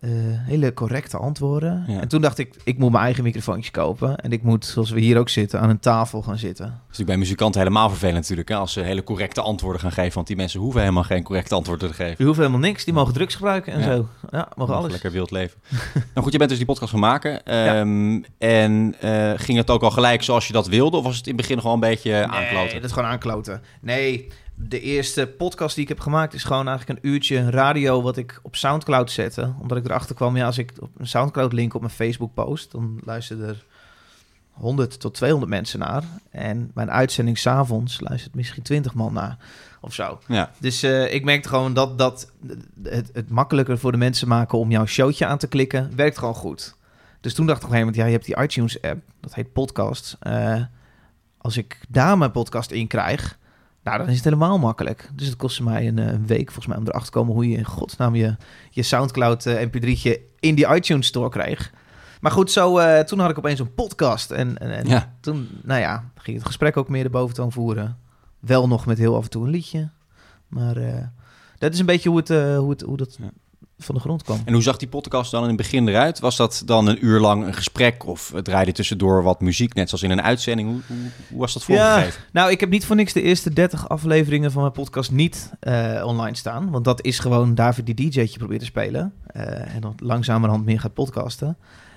eh, 0.00 0.10
hele 0.22 0.74
correcte 0.74 1.16
antwoorden. 1.16 1.84
Ja. 1.86 2.00
En 2.00 2.08
toen 2.08 2.20
dacht 2.20 2.38
ik, 2.38 2.54
ik 2.64 2.78
moet 2.78 2.90
mijn 2.92 3.04
eigen 3.04 3.22
microfoontje 3.22 3.70
kopen. 3.70 4.16
En 4.16 4.32
ik 4.32 4.42
moet, 4.42 4.64
zoals 4.64 4.90
we 4.90 5.00
hier 5.00 5.18
ook 5.18 5.28
zitten, 5.28 5.60
aan 5.60 5.68
een 5.70 5.78
tafel 5.80 6.22
gaan 6.22 6.38
zitten. 6.38 6.64
Dat 6.64 6.72
is 6.74 6.80
natuurlijk 6.82 7.08
bij 7.08 7.16
muzikanten 7.18 7.60
helemaal 7.60 7.88
vervelend 7.88 8.16
natuurlijk. 8.18 8.48
Hè? 8.48 8.54
Als 8.56 8.72
ze 8.72 8.80
hele 8.80 9.04
correcte 9.04 9.40
antwoorden 9.40 9.80
gaan 9.80 9.92
geven. 9.92 10.14
Want 10.14 10.26
die 10.26 10.36
mensen 10.36 10.60
hoeven 10.60 10.80
helemaal 10.80 11.02
geen 11.02 11.22
correcte 11.22 11.54
antwoorden 11.54 11.88
te 11.88 11.94
geven. 11.94 12.16
Die 12.16 12.26
hoeven 12.26 12.44
helemaal 12.44 12.68
niks. 12.68 12.84
Die 12.84 12.94
mogen 12.94 13.12
drugs 13.14 13.34
gebruiken 13.34 13.72
en 13.72 13.80
Ja. 13.80 13.84
zo. 13.96 14.08
Ja, 14.30 14.48
mogen 14.56 14.74
alles. 14.74 14.92
Lekker 14.92 15.10
wild 15.10 15.30
leven. 15.30 15.60
nou 16.14 16.22
goed, 16.22 16.32
je 16.32 16.38
bent 16.38 16.50
dus 16.50 16.58
die 16.58 16.66
podcast 16.68 16.90
gaan 16.90 17.00
maken. 17.00 17.44
Ehm, 17.44 18.20
En 18.38 18.94
eh, 19.00 19.32
ging 19.36 19.58
het 19.58 19.70
ook 19.70 19.82
al 19.82 19.90
gelijk 19.90 20.22
zoals 20.22 20.46
je 20.46 20.52
dat 20.52 20.66
wilde? 20.66 20.96
Of 20.96 21.04
was 21.04 21.16
het 21.16 21.26
in 21.26 21.32
het 21.32 21.40
begin 21.40 21.60
gewoon 21.60 21.74
een 21.74 21.80
beetje 21.88 22.10
Nee, 22.12 22.22
aankloten? 22.24 22.74
dat 22.74 22.84
is 22.84 22.92
gewoon 22.92 23.08
aankloten. 23.10 23.62
Nee, 23.80 24.28
de 24.60 24.80
eerste 24.80 25.26
podcast 25.26 25.74
die 25.74 25.82
ik 25.82 25.88
heb 25.88 26.00
gemaakt 26.00 26.34
is 26.34 26.44
gewoon 26.44 26.68
eigenlijk 26.68 26.98
een 26.98 27.10
uurtje 27.10 27.50
radio 27.50 28.02
wat 28.02 28.16
ik 28.16 28.40
op 28.42 28.56
Soundcloud 28.56 29.10
zette. 29.10 29.52
Omdat 29.60 29.78
ik 29.78 29.84
erachter 29.84 30.14
kwam, 30.14 30.36
ja, 30.36 30.46
als 30.46 30.58
ik 30.58 30.72
op 30.80 30.90
een 30.98 31.06
Soundcloud 31.06 31.52
link 31.52 31.74
op 31.74 31.80
mijn 31.80 31.92
Facebook 31.92 32.34
post, 32.34 32.70
dan 32.70 33.00
luisteren 33.04 33.48
er 33.48 33.64
100 34.52 35.00
tot 35.00 35.14
200 35.14 35.50
mensen 35.52 35.78
naar. 35.78 36.04
En 36.30 36.70
mijn 36.74 36.90
uitzending 36.90 37.38
s'avonds 37.38 38.00
luistert 38.00 38.34
misschien 38.34 38.62
20 38.62 38.94
man 38.94 39.12
naar 39.12 39.36
of 39.80 39.94
zo. 39.94 40.20
Ja. 40.26 40.50
Dus 40.58 40.82
eh, 40.82 41.14
ik 41.14 41.24
merkte 41.24 41.48
gewoon 41.48 41.74
dat, 41.74 41.98
dat 41.98 42.32
het, 42.82 43.10
het 43.12 43.30
makkelijker 43.30 43.78
voor 43.78 43.92
de 43.92 43.98
mensen 43.98 44.28
maken 44.28 44.58
om 44.58 44.70
jouw 44.70 44.86
showtje 44.86 45.26
aan 45.26 45.38
te 45.38 45.48
klikken, 45.48 45.90
werkt 45.96 46.18
gewoon 46.18 46.34
goed. 46.34 46.76
Dus 47.20 47.34
toen 47.34 47.46
dacht 47.46 47.58
ik 47.58 47.64
op 47.64 47.70
een 47.70 47.76
gegeven 47.76 47.94
moment, 47.94 47.96
ja, 47.96 48.04
je 48.04 48.12
hebt 48.12 48.24
die 48.24 48.44
iTunes-app, 48.44 49.02
dat 49.20 49.34
heet 49.34 49.52
Podcast. 49.52 50.16
Eh, 50.20 50.62
als 51.38 51.56
ik 51.56 51.80
daar 51.88 52.18
mijn 52.18 52.30
podcast 52.30 52.70
in 52.70 52.86
krijg, 52.86 53.37
nou, 53.88 54.00
dan 54.00 54.08
is 54.08 54.14
het 54.14 54.24
helemaal 54.24 54.58
makkelijk. 54.58 55.10
Dus 55.14 55.26
het 55.26 55.36
kostte 55.36 55.62
mij 55.62 55.88
een, 55.88 55.98
eh, 55.98 56.06
een 56.06 56.26
week 56.26 56.44
volgens 56.46 56.66
mij 56.66 56.76
om 56.76 56.82
erachter 56.82 57.12
te 57.12 57.18
komen 57.18 57.34
hoe 57.34 57.48
je 57.48 57.56
in 57.56 57.64
godsnaam 57.64 58.14
je, 58.14 58.36
je 58.70 58.82
Soundcloud 58.82 59.46
eh, 59.46 59.66
mp3'tje 59.66 60.18
in 60.40 60.54
die 60.54 60.74
iTunes 60.74 61.06
Store 61.06 61.28
kreeg. 61.28 61.72
Maar 62.20 62.32
goed, 62.32 62.50
zo, 62.50 62.78
eh, 62.78 63.00
toen 63.00 63.18
had 63.18 63.30
ik 63.30 63.38
opeens 63.38 63.60
een 63.60 63.74
podcast. 63.74 64.30
En, 64.30 64.58
en, 64.58 64.70
en 64.70 64.86
Ja. 64.88 65.12
toen, 65.20 65.48
nou 65.62 65.80
ja, 65.80 66.04
ging 66.14 66.36
het 66.36 66.46
gesprek 66.46 66.76
ook 66.76 66.88
meer 66.88 67.02
de 67.02 67.10
boventoon 67.10 67.52
voeren. 67.52 67.98
Wel 68.38 68.68
nog 68.68 68.86
met 68.86 68.98
heel 68.98 69.16
af 69.16 69.24
en 69.24 69.30
toe 69.30 69.44
een 69.44 69.50
liedje. 69.50 69.88
Maar 70.48 70.74
dat 71.58 71.72
is 71.72 71.78
een 71.78 71.86
beetje 71.86 72.08
hoe, 72.08 72.18
het, 72.18 72.28
hoe, 72.56 72.70
het, 72.70 72.80
hoe 72.80 72.96
dat 72.96 73.16
Ja. 73.20 73.30
Van 73.78 73.94
de 73.94 74.00
grond 74.00 74.22
kwam. 74.22 74.40
En 74.44 74.52
hoe 74.52 74.62
zag 74.62 74.76
die 74.76 74.88
podcast 74.88 75.30
dan 75.30 75.42
in 75.42 75.48
het 75.48 75.56
begin 75.56 75.88
eruit? 75.88 76.18
Was 76.18 76.36
dat 76.36 76.62
dan 76.64 76.86
een 76.86 77.04
uur 77.04 77.20
lang 77.20 77.44
een 77.46 77.54
gesprek? 77.54 78.06
Of 78.06 78.32
het 78.32 78.44
draaide 78.44 78.72
tussendoor 78.72 79.22
wat 79.22 79.40
muziek, 79.40 79.74
net 79.74 79.88
zoals 79.88 80.04
in 80.04 80.10
een 80.10 80.22
uitzending? 80.22 80.68
Hoe, 80.68 80.80
hoe, 80.86 81.10
hoe 81.28 81.38
was 81.40 81.52
dat 81.52 81.64
vormgegeven? 81.64 82.22
Nou, 82.32 82.50
ik 82.50 82.60
heb 82.60 82.70
niet 82.70 82.86
voor 82.86 82.96
niks 82.96 83.12
de 83.12 83.22
eerste 83.22 83.52
30 83.52 83.88
afleveringen 83.88 84.52
van 84.52 84.60
mijn 84.60 84.72
podcast 84.72 85.10
niet 85.10 85.50
eh, 85.60 86.02
online 86.04 86.36
staan. 86.36 86.70
Want 86.70 86.84
dat 86.84 87.02
is 87.04 87.18
gewoon 87.18 87.54
David 87.54 87.86
die 87.86 87.94
DJ'tje 87.94 88.38
probeert 88.38 88.60
te 88.60 88.66
spelen. 88.66 89.12
eh, 89.26 89.74
en 89.74 89.80
dan 89.80 89.94
langzamerhand 89.96 90.64
meer 90.64 90.80
gaat 90.80 90.94
podcasten. 90.94 91.56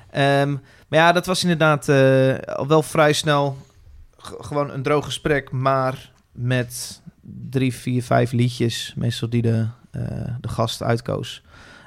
Ehm, 0.09 0.51
maar 0.87 0.99
ja, 0.99 1.11
dat 1.11 1.25
was 1.25 1.41
inderdaad 1.41 1.89
eh, 1.89 2.55
al 2.55 2.67
wel 2.67 2.81
vrij 2.83 3.13
snel 3.13 3.57
gewoon 4.17 4.71
een 4.71 4.83
droog 4.83 5.05
gesprek. 5.05 5.51
Maar 5.51 6.11
met 6.31 7.01
drie, 7.49 7.73
vier, 7.73 8.03
vijf 8.03 8.31
liedjes. 8.31 8.93
Meestal 8.95 9.29
die 9.29 9.41
de, 9.41 9.67
de 10.41 10.47
gast 10.47 10.83
uitkoos. 10.83 11.41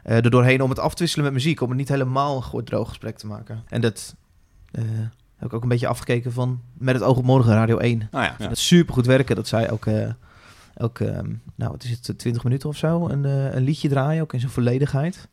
Er 0.05 0.31
doorheen 0.31 0.63
om 0.63 0.71
het 0.71 0.79
af 0.79 0.95
te 0.95 1.03
wisselen 1.03 1.25
met 1.25 1.35
muziek. 1.35 1.61
Om 1.61 1.69
het 1.69 1.79
niet 1.79 1.89
helemaal 1.89 2.37
een 2.37 2.43
goed 2.43 2.67
droog 2.67 2.89
gesprek 2.89 3.19
te 3.19 3.27
maken. 3.27 3.63
En 3.69 3.81
dat 3.81 4.15
eh, 4.71 4.85
heb 5.37 5.49
ik 5.49 5.53
ook 5.53 5.63
een 5.63 5.69
beetje 5.69 5.87
afgekeken 5.87 6.33
van 6.33 6.61
met 6.73 6.95
het 6.95 7.05
oog 7.05 7.17
op 7.17 7.25
morgen 7.25 7.53
Radio 7.53 7.79
1. 7.79 8.09
Nou 8.11 8.25
ja, 8.25 8.35
ja. 8.39 8.49
Dat 8.49 8.59
super 8.59 8.95
goed 8.95 9.07
werken. 9.07 9.37
Dat 9.37 9.49
zij 9.49 9.71
ook, 9.71 9.87
eh, 9.87 10.09
ook 10.77 11.01
eh, 11.01 11.19
nou 11.55 11.71
wat 11.71 11.85
is 11.85 11.91
het, 11.91 12.19
20 12.19 12.45
minuten 12.45 12.69
of 12.69 12.77
zo, 12.77 13.09
een, 13.09 13.25
een 13.25 13.63
liedje 13.63 13.89
draaien, 13.89 14.23
ook 14.23 14.33
in 14.33 14.41
zijn 14.41 14.53
volledigheid. 14.53 15.29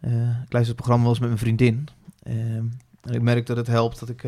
Ik 0.00 0.08
luister 0.52 0.60
het 0.60 0.76
programma 0.76 1.02
wel 1.02 1.10
eens 1.10 1.18
met 1.18 1.28
mijn 1.28 1.40
vriendin. 1.40 1.88
Ehm, 2.22 2.64
en 3.00 3.12
ik 3.12 3.22
merk 3.22 3.46
dat 3.46 3.56
het 3.56 3.66
helpt 3.66 4.00
dat 4.00 4.08
ik... 4.08 4.24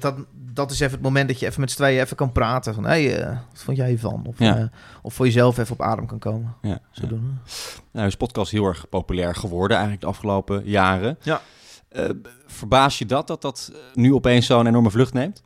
dat, 0.00 0.02
dat, 0.02 0.26
dat 0.52 0.70
is 0.70 0.80
even 0.80 0.92
het 0.94 1.02
moment 1.02 1.28
dat 1.28 1.40
je 1.40 1.46
even 1.46 1.60
met 1.60 1.70
z'n 1.70 1.76
tweeën 1.76 2.00
even 2.00 2.16
kan 2.16 2.32
praten. 2.32 2.74
Van, 2.74 2.84
hé, 2.84 3.04
hey, 3.04 3.20
eh, 3.22 3.26
wat 3.52 3.62
vond 3.62 3.76
jij 3.76 3.88
hiervan? 3.88 4.24
Of, 4.26 4.38
Ja. 4.38 4.56
eh, 4.58 4.64
of 5.02 5.14
voor 5.14 5.26
jezelf 5.26 5.58
even 5.58 5.72
op 5.72 5.82
adem 5.82 6.06
kan 6.06 6.18
komen. 6.18 6.54
Ja, 6.62 6.78
Zo 6.90 7.02
ja. 7.02 7.08
doen. 7.08 7.38
Nou 7.90 8.06
is 8.06 8.16
podcast 8.16 8.50
heel 8.52 8.64
erg 8.66 8.88
populair 8.88 9.34
geworden 9.34 9.70
eigenlijk 9.76 10.00
de 10.00 10.10
afgelopen 10.10 10.62
jaren. 10.64 11.18
Ja. 11.22 11.40
Eh, 11.88 12.10
verbaas 12.46 12.98
je 12.98 13.06
dat, 13.06 13.26
dat 13.26 13.42
dat 13.42 13.72
nu 13.94 14.14
opeens 14.14 14.46
zo'n 14.46 14.66
enorme 14.66 14.90
vlucht 14.90 15.12
neemt? 15.12 15.42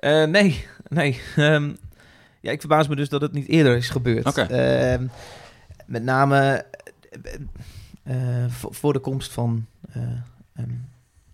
Nee, 0.00 0.66
nee. 0.88 1.20
Ehm, 1.36 1.72
ja, 2.40 2.50
ik 2.50 2.60
verbaas 2.60 2.88
me 2.88 2.96
dus 2.96 3.08
dat 3.08 3.20
het 3.20 3.32
niet 3.32 3.48
eerder 3.48 3.76
is 3.76 3.88
gebeurd. 3.88 4.26
Oké. 4.26 4.42
Ehm, 4.42 5.06
met 5.86 6.02
name 6.02 6.64
voor, 8.48 8.92
de 8.92 8.98
komst 8.98 9.32
van 9.32 9.66
eh, 9.92 10.02
ehm, 10.56 10.70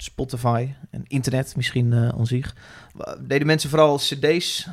Spotify 0.02 0.68
en 0.90 1.02
internet 1.06 1.56
misschien 1.56 1.92
eh 1.92 2.08
aan 2.08 2.26
zich, 2.26 2.54
wa- 2.94 3.16
deden 3.20 3.46
mensen 3.46 3.70
vooral 3.70 3.96
cd's 3.96 4.68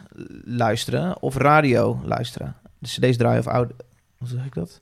luisteren 0.46 1.22
of 1.22 1.36
radio 1.36 2.02
luisteren. 2.06 2.56
De 2.80 2.88
cd's 2.88 3.18
draaien 3.18 3.40
of 3.40 3.48
oude... 3.48 3.74
Hoe 4.18 4.28
zeg 4.28 4.46
ik 4.46 4.54
dat? 4.54 4.82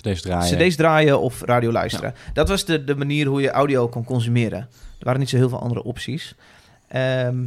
Deze 0.00 0.22
draaien. 0.22 0.58
CD's 0.58 0.76
draaien 0.76 1.20
of 1.20 1.42
radio 1.42 1.72
luisteren. 1.72 2.14
Dat 2.32 2.48
was 2.48 2.64
de, 2.64 2.84
de 2.84 2.94
manier 2.96 3.26
hoe 3.26 3.40
je 3.40 3.50
audio 3.50 3.88
kon 3.88 4.04
consumeren. 4.04 4.58
Er 4.98 5.04
waren 5.04 5.20
niet 5.20 5.28
zo 5.28 5.36
heel 5.36 5.48
veel 5.48 5.60
andere 5.60 5.82
opties. 5.82 6.34
Ehm, 6.88 7.46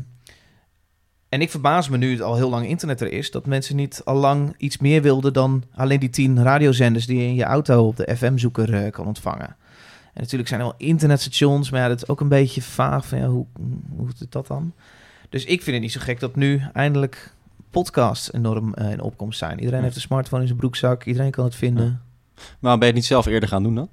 En 1.29 1.41
ik 1.41 1.49
verbaas 1.49 1.89
me 1.89 1.97
nu 1.97 2.11
het 2.11 2.21
al 2.21 2.35
heel 2.35 2.49
lang 2.49 2.67
internet 2.67 3.01
er 3.01 3.11
is, 3.11 3.31
dat 3.31 3.45
mensen 3.45 3.75
niet 3.75 4.01
al 4.05 4.15
lang 4.15 4.53
iets 4.57 4.77
meer 4.77 5.01
wilden 5.01 5.33
dan 5.33 5.63
alleen 5.75 5.99
die 5.99 6.09
tien 6.09 6.43
radiozenders 6.43 7.05
die 7.05 7.17
je 7.17 7.25
in 7.25 7.35
je 7.35 7.43
auto 7.43 7.87
op 7.87 7.95
de 7.95 8.15
FM-zoeker 8.17 8.73
eh, 8.85 8.91
kan 8.91 9.05
ontvangen. 9.07 9.55
En 10.17 10.23
natuurlijk 10.23 10.49
zijn 10.49 10.61
er 10.61 10.67
wel 10.67 10.75
internetstations, 10.77 11.69
maar 11.69 11.79
ja, 11.81 11.87
dat 11.87 12.01
is 12.01 12.07
ook 12.07 12.21
een 12.21 12.27
beetje 12.27 12.61
vaag 12.61 13.05
van 13.07 13.17
ja, 13.17 13.27
hoe, 13.27 13.45
hoe 13.95 14.07
is 14.07 14.27
dat 14.29 14.47
dan? 14.47 14.73
Dus 15.29 15.45
ik 15.45 15.61
vind 15.61 15.75
het 15.75 15.81
niet 15.81 15.91
zo 15.91 15.99
gek 15.99 16.19
dat 16.19 16.35
nu 16.35 16.61
eindelijk 16.73 17.33
podcasts 17.71 18.33
enorm 18.33 18.73
eh, 18.73 18.91
in 18.91 19.01
opkomst 19.01 19.39
zijn. 19.39 19.57
Iedereen 19.57 19.77
Ja. 19.77 19.83
heeft 19.83 19.95
een 19.95 20.01
smartphone 20.01 20.41
in 20.41 20.47
zijn 20.47 20.59
broekzak, 20.59 21.03
iedereen 21.05 21.31
kan 21.31 21.45
het 21.45 21.55
vinden. 21.55 22.01
Maar 22.59 22.71
ben 22.71 22.79
je 22.79 22.85
het 22.85 22.95
niet 22.95 23.05
zelf 23.05 23.25
eerder 23.25 23.49
gaan 23.49 23.63
doen 23.63 23.75
dan? 23.75 23.89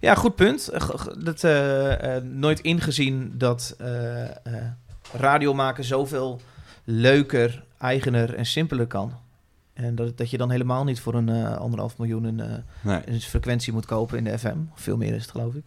Ja, 0.00 0.14
goed 0.14 0.34
punt. 0.34 0.70
Dat, 1.18 1.44
eh, 1.44 2.16
eh, 2.16 2.22
nooit 2.24 2.60
ingezien 2.60 3.32
dat 3.34 3.76
radio 5.12 5.54
maken 5.54 5.84
zoveel 5.84 6.40
leuker, 6.84 7.64
eigener 7.78 8.34
en 8.34 8.46
simpeler 8.46 8.86
kan. 8.86 9.12
En 9.74 9.94
dat, 9.94 10.16
dat 10.18 10.30
je 10.30 10.36
dan 10.38 10.50
helemaal 10.50 10.84
niet 10.84 11.00
voor 11.00 11.14
een 11.14 11.28
eh, 11.28 11.56
anderhalf 11.56 11.98
miljoen 11.98 12.24
een, 12.24 12.40
eh, 12.40 12.56
Nee. 12.80 13.00
een 13.04 13.20
frequentie 13.20 13.72
moet 13.72 13.86
kopen 13.86 14.18
in 14.18 14.24
de 14.24 14.38
FM. 14.38 14.56
Veel 14.74 14.96
meer 14.96 15.14
is 15.14 15.22
het, 15.22 15.30
geloof 15.30 15.54
ik. 15.54 15.64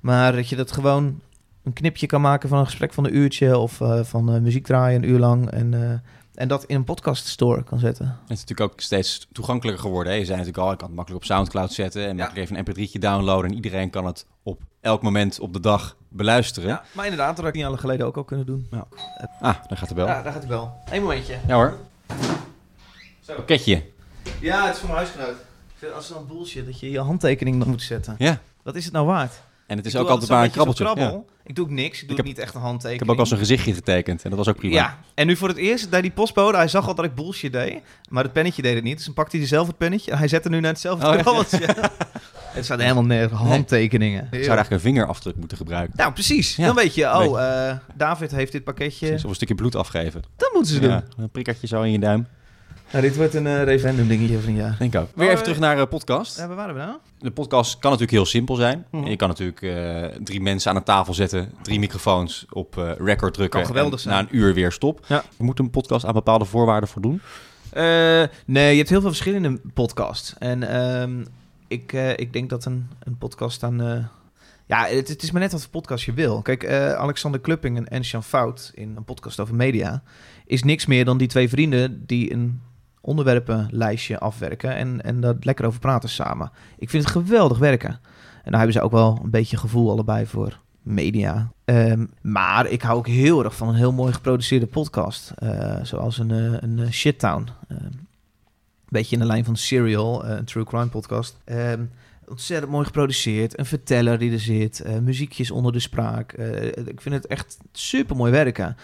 Maar 0.00 0.32
dat 0.32 0.48
je 0.48 0.56
dat 0.56 0.72
gewoon 0.72 1.20
een 1.62 1.72
knipje 1.72 2.06
kan 2.06 2.20
maken 2.20 2.48
van 2.48 2.58
een 2.58 2.64
gesprek 2.66 2.92
van 2.92 3.04
een 3.04 3.16
uurtje... 3.16 3.58
of 3.58 3.80
eh, 3.80 4.04
van 4.04 4.42
muziek 4.42 4.64
draaien 4.66 5.02
een 5.02 5.08
uur 5.08 5.18
lang... 5.18 5.50
En, 5.50 6.02
en 6.34 6.48
dat 6.48 6.64
in 6.64 6.76
een 6.76 6.84
podcast 6.84 7.26
store 7.26 7.64
kan 7.64 7.78
zetten. 7.78 8.06
Het 8.06 8.30
is 8.30 8.40
natuurlijk 8.40 8.72
ook 8.72 8.80
steeds 8.80 9.28
toegankelijker 9.32 9.82
geworden. 9.82 10.12
Hè? 10.12 10.18
Je 10.18 10.24
zei 10.24 10.36
natuurlijk 10.38 10.64
al, 10.64 10.72
ik 10.72 10.78
kan 10.78 10.86
het 10.86 10.96
makkelijk 10.96 11.22
op 11.24 11.30
Soundcloud 11.30 11.72
zetten 11.72 12.06
en 12.06 12.16
makkelijk 12.16 12.50
even 12.50 12.58
een 12.58 12.88
mp3'tje 12.88 12.98
downloaden 13.00 13.50
en 13.50 13.56
iedereen 13.56 13.90
kan 13.90 14.06
het 14.06 14.26
op 14.42 14.60
elk 14.80 15.02
moment 15.02 15.40
op 15.40 15.52
de 15.52 15.60
dag 15.60 15.96
beluisteren. 16.08 16.68
Ja, 16.68 16.82
maar 16.92 17.04
inderdaad, 17.04 17.28
dat 17.28 17.44
had 17.44 17.46
ik 17.54 17.60
niet 17.60 17.62
jaar 17.70 17.78
geleden 17.78 18.06
ook 18.06 18.16
al 18.16 18.24
kunnen 18.24 18.46
doen. 18.46 18.68
Ah, 19.40 19.54
daar 19.68 19.78
gaat 19.78 19.88
de 19.88 19.94
bel. 19.94 20.06
Ja, 20.06 20.16
Ja, 20.16 20.22
daar 20.22 20.32
gaat 20.32 20.40
het 20.42 20.50
wel. 20.50 20.72
Eén 20.90 21.02
momentje. 21.02 21.36
hoor. 21.48 21.76
Pakketje. 23.36 23.82
Ja, 24.40 24.64
het 24.66 24.74
is 24.74 24.78
voor 24.80 24.88
mijn 24.88 25.00
huisgenoot. 25.00 25.36
Ik 25.68 25.76
vind 25.88 25.92
als 25.92 26.08
dan 26.08 26.26
bullshit 26.28 26.66
dat 26.66 26.80
je 26.80 26.90
je 26.90 27.00
handtekening 27.00 27.56
nog 27.56 27.66
moet 27.68 27.82
zetten. 27.82 28.14
Ja. 28.18 28.40
Wat 28.62 28.74
is 28.74 28.84
het 28.84 28.92
nou 28.92 29.06
waard? 29.06 29.42
En 29.66 29.76
het 29.76 29.86
is 29.86 29.94
Ik 29.94 30.00
ook 30.00 30.08
altijd 30.08 30.30
maar 30.30 30.38
een 30.38 30.44
zo'n 30.44 30.52
krabbeltje. 30.54 30.84
zo'n 30.84 30.94
Ja. 30.94 31.00
krabbel. 31.00 31.26
Ik 31.44 31.54
doe 31.54 31.64
ook 31.64 31.70
niks. 31.70 31.94
Ik 32.00 32.08
doe 32.08 32.10
Ik 32.10 32.16
heb- 32.16 32.26
niet 32.26 32.38
echt 32.38 32.54
een 32.54 32.60
handtekening. 32.60 33.00
Ik 33.00 33.06
heb 33.06 33.10
ook 33.16 33.18
al 33.22 33.26
zijn 33.26 33.40
gezichtje 33.40 33.74
getekend 33.74 34.22
en 34.22 34.30
dat 34.30 34.38
was 34.38 34.48
ook 34.48 34.56
prima. 34.56 34.74
Ja, 34.74 34.98
en 35.14 35.26
nu 35.26 35.36
voor 35.36 35.48
het 35.48 35.56
eerst 35.56 35.90
deed 35.90 36.02
die 36.02 36.10
postbode, 36.10 36.56
hij 36.56 36.68
zag 36.68 36.86
al 36.88 36.94
dat 36.94 37.04
ik 37.04 37.14
bullshit 37.14 37.52
deed, 37.52 37.78
maar 38.08 38.22
het 38.24 38.32
pennetje 38.32 38.62
deed 38.62 38.74
het 38.74 38.84
niet. 38.84 38.96
Dus 38.96 39.04
dan 39.04 39.14
pakte 39.14 39.36
hij 39.36 39.46
zelf 39.46 39.66
het 39.66 39.76
pennetje 39.78 40.10
en 40.10 40.18
hij 40.18 40.28
zette 40.28 40.48
nu 40.48 40.60
naar 40.60 40.70
hetzelfde 40.70 41.06
Oh, 41.06 41.14
ja. 41.14 41.20
krabbeltje. 41.20 41.58
het 42.56 42.64
staat 42.64 42.80
helemaal 42.80 43.04
nergens, 43.04 43.40
handtekeningen. 43.40 44.22
Ik 44.24 44.28
zou 44.30 44.38
eigenlijk 44.40 44.70
een 44.70 44.80
vingerafdruk 44.80 45.36
moeten 45.36 45.56
gebruiken. 45.56 45.96
Nou, 45.96 46.12
precies. 46.12 46.56
Ja. 46.56 46.66
Dan 46.66 46.74
weet 46.74 46.94
je, 46.94 47.04
oh, 47.16 47.42
eh, 47.68 47.76
David 47.94 48.30
heeft 48.30 48.52
dit 48.52 48.64
pakketje. 48.64 49.06
Precies, 49.06 49.24
of 49.24 49.30
een 49.30 49.36
stukje 49.36 49.54
bloed 49.54 49.74
afgeven. 49.76 50.22
Dat 50.36 50.50
moeten 50.52 50.72
ze 50.74 50.80
doen. 50.80 51.02
Een 51.16 51.30
prikkertje 51.30 51.66
zo 51.66 51.82
in 51.82 51.92
je 51.92 51.98
duim. 51.98 52.26
Nou, 52.92 53.02
dit 53.04 53.16
wordt 53.16 53.34
een 53.34 53.46
eh, 53.46 53.62
referendum 53.62 54.08
dingetje 54.08 54.38
van 54.40 54.48
een 54.48 54.56
jaar. 54.56 54.76
Denk 54.78 54.94
ik 54.94 55.00
ook. 55.00 55.08
Weer 55.14 55.16
Oh, 55.16 55.30
even 55.32 55.36
eh, 55.38 55.42
terug 55.42 55.58
naar 55.58 55.76
de 55.76 55.86
podcast. 55.86 56.36
Ja, 56.36 56.46
waar 56.46 56.56
waren 56.56 56.74
we 56.74 56.80
nou? 56.80 56.96
De 57.18 57.30
podcast 57.30 57.72
kan 57.72 57.82
natuurlijk 57.90 58.10
heel 58.10 58.26
simpel 58.26 58.54
zijn. 58.54 58.86
Mhm. 58.90 59.06
Je 59.06 59.16
kan 59.16 59.28
natuurlijk 59.28 59.62
eh, 59.62 60.04
drie 60.24 60.40
mensen 60.40 60.70
aan 60.70 60.76
een 60.76 60.82
tafel 60.82 61.14
zetten, 61.14 61.52
drie 61.62 61.78
microfoons 61.78 62.46
op 62.50 62.78
eh, 62.78 62.90
record 62.98 63.34
drukken. 63.34 63.60
Kan 63.60 63.68
geweldig 63.68 64.00
zijn. 64.00 64.14
Na 64.14 64.20
een 64.20 64.36
uur 64.36 64.54
weer 64.54 64.72
stop. 64.72 65.04
Ja. 65.06 65.22
Je 65.36 65.44
moet 65.44 65.58
een 65.58 65.70
podcast 65.70 66.04
aan 66.04 66.12
bepaalde 66.12 66.44
voorwaarden 66.44 66.88
voldoen. 66.88 67.20
Eh, 67.70 68.22
nee, 68.46 68.70
je 68.70 68.76
hebt 68.76 68.88
heel 68.88 69.00
veel 69.00 69.08
verschillende 69.10 69.60
podcasts. 69.74 70.34
En 70.38 70.62
ehm, 70.62 71.24
ik, 71.68 71.92
eh, 71.92 72.10
ik 72.10 72.32
denk 72.32 72.50
dat 72.50 72.64
een, 72.64 72.88
een 72.98 73.18
podcast 73.18 73.62
aan... 73.62 73.80
eh, 73.82 74.04
ja, 74.66 74.84
het, 74.86 75.08
het 75.08 75.22
is 75.22 75.30
maar 75.30 75.40
net 75.42 75.52
wat 75.52 75.60
voor 75.60 75.70
podcast 75.70 76.04
je 76.04 76.12
wil. 76.12 76.42
Kijk, 76.42 76.62
eh, 76.62 76.92
Alexander 76.92 77.40
Klupping 77.40 77.76
en 77.76 77.88
Ensjan 77.88 78.22
Fout 78.24 78.70
in 78.74 78.92
een 78.96 79.04
podcast 79.04 79.40
over 79.40 79.54
media... 79.54 80.02
is 80.46 80.62
niks 80.62 80.86
meer 80.86 81.04
dan 81.04 81.18
die 81.18 81.28
twee 81.28 81.48
vrienden 81.48 82.06
die 82.06 82.32
een 82.32 82.60
onderwerpenlijstje 83.00 84.18
afwerken... 84.18 84.76
en, 84.76 85.02
en 85.02 85.20
daar 85.20 85.34
lekker 85.40 85.66
over 85.66 85.80
praten 85.80 86.08
samen. 86.08 86.50
Ik 86.78 86.90
vind 86.90 87.02
het 87.02 87.12
geweldig 87.12 87.58
werken. 87.58 87.90
En 88.42 88.50
daar 88.50 88.60
hebben 88.60 88.72
ze 88.72 88.82
ook 88.82 88.90
wel 88.90 89.20
een 89.22 89.30
beetje 89.30 89.56
gevoel 89.56 89.90
allebei 89.90 90.26
voor 90.26 90.58
media. 90.82 91.52
Ehm, 91.64 92.06
maar 92.22 92.66
ik 92.66 92.82
hou 92.82 92.98
ook 92.98 93.06
heel 93.06 93.44
erg 93.44 93.56
van 93.56 93.68
een 93.68 93.74
heel 93.74 93.92
mooi 93.92 94.12
geproduceerde 94.12 94.66
podcast. 94.66 95.32
eh, 95.36 95.78
zoals 95.82 96.18
een, 96.18 96.30
eh, 96.30 96.54
een 96.60 96.78
eh, 96.78 96.90
Shittown. 96.90 97.48
Ehm, 97.68 97.84
een 97.84 98.96
beetje 98.96 99.16
in 99.16 99.22
de 99.22 99.28
lijn 99.28 99.44
van 99.44 99.56
Serial, 99.56 100.24
een 100.24 100.44
true 100.44 100.64
crime 100.64 100.86
podcast. 100.86 101.36
Ehm, 101.44 101.84
ontzettend 102.28 102.72
mooi 102.72 102.84
geproduceerd. 102.84 103.58
Een 103.58 103.66
verteller 103.66 104.18
die 104.18 104.32
er 104.32 104.40
zit. 104.40 104.84
muziekjes 105.02 105.50
onder 105.50 105.72
de 105.72 105.78
spraak. 105.78 106.32
Ik 106.84 107.00
vind 107.00 107.14
het 107.14 107.26
echt 107.26 107.58
super 107.72 108.16
mooi 108.16 108.32
werken. 108.32 108.76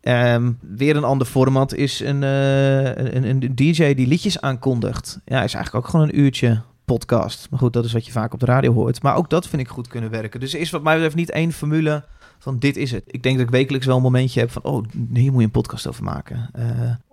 Ehm, 0.00 0.52
weer 0.60 0.96
een 0.96 1.04
ander 1.04 1.26
format 1.26 1.74
is 1.74 2.00
een, 2.00 2.22
eh, 2.22 2.84
een, 3.14 3.24
een 3.28 3.52
DJ 3.54 3.94
die 3.94 4.06
liedjes 4.06 4.40
aankondigt. 4.40 5.20
Ja, 5.24 5.42
is 5.42 5.54
eigenlijk 5.54 5.74
ook 5.84 5.90
gewoon 5.90 6.08
een 6.08 6.18
uurtje 6.20 6.60
podcast. 6.84 7.46
Maar 7.50 7.58
goed, 7.58 7.72
dat 7.72 7.84
is 7.84 7.92
wat 7.92 8.06
je 8.06 8.12
vaak 8.12 8.32
op 8.32 8.40
de 8.40 8.46
radio 8.46 8.72
hoort. 8.72 9.02
Maar 9.02 9.16
ook 9.16 9.30
dat 9.30 9.46
vind 9.48 9.62
ik 9.62 9.68
goed 9.68 9.88
kunnen 9.88 10.10
werken. 10.10 10.40
Dus 10.40 10.54
er 10.54 10.60
is 10.60 10.70
wat 10.70 10.82
mij 10.82 10.94
betreft 10.94 11.14
niet 11.16 11.30
één 11.30 11.52
formule 11.52 12.04
van 12.38 12.58
dit 12.58 12.76
is 12.76 12.90
het. 12.90 13.02
Ik 13.06 13.22
denk 13.22 13.36
dat 13.36 13.46
ik 13.46 13.52
wekelijks 13.52 13.86
wel 13.86 13.96
een 13.96 14.02
momentje 14.02 14.40
heb 14.40 14.50
van... 14.50 14.62
oh, 14.62 14.84
hier 15.12 15.30
moet 15.30 15.40
je 15.40 15.44
een 15.46 15.50
podcast 15.50 15.86
over 15.86 16.04
maken. 16.04 16.50
Eh, 16.52 16.64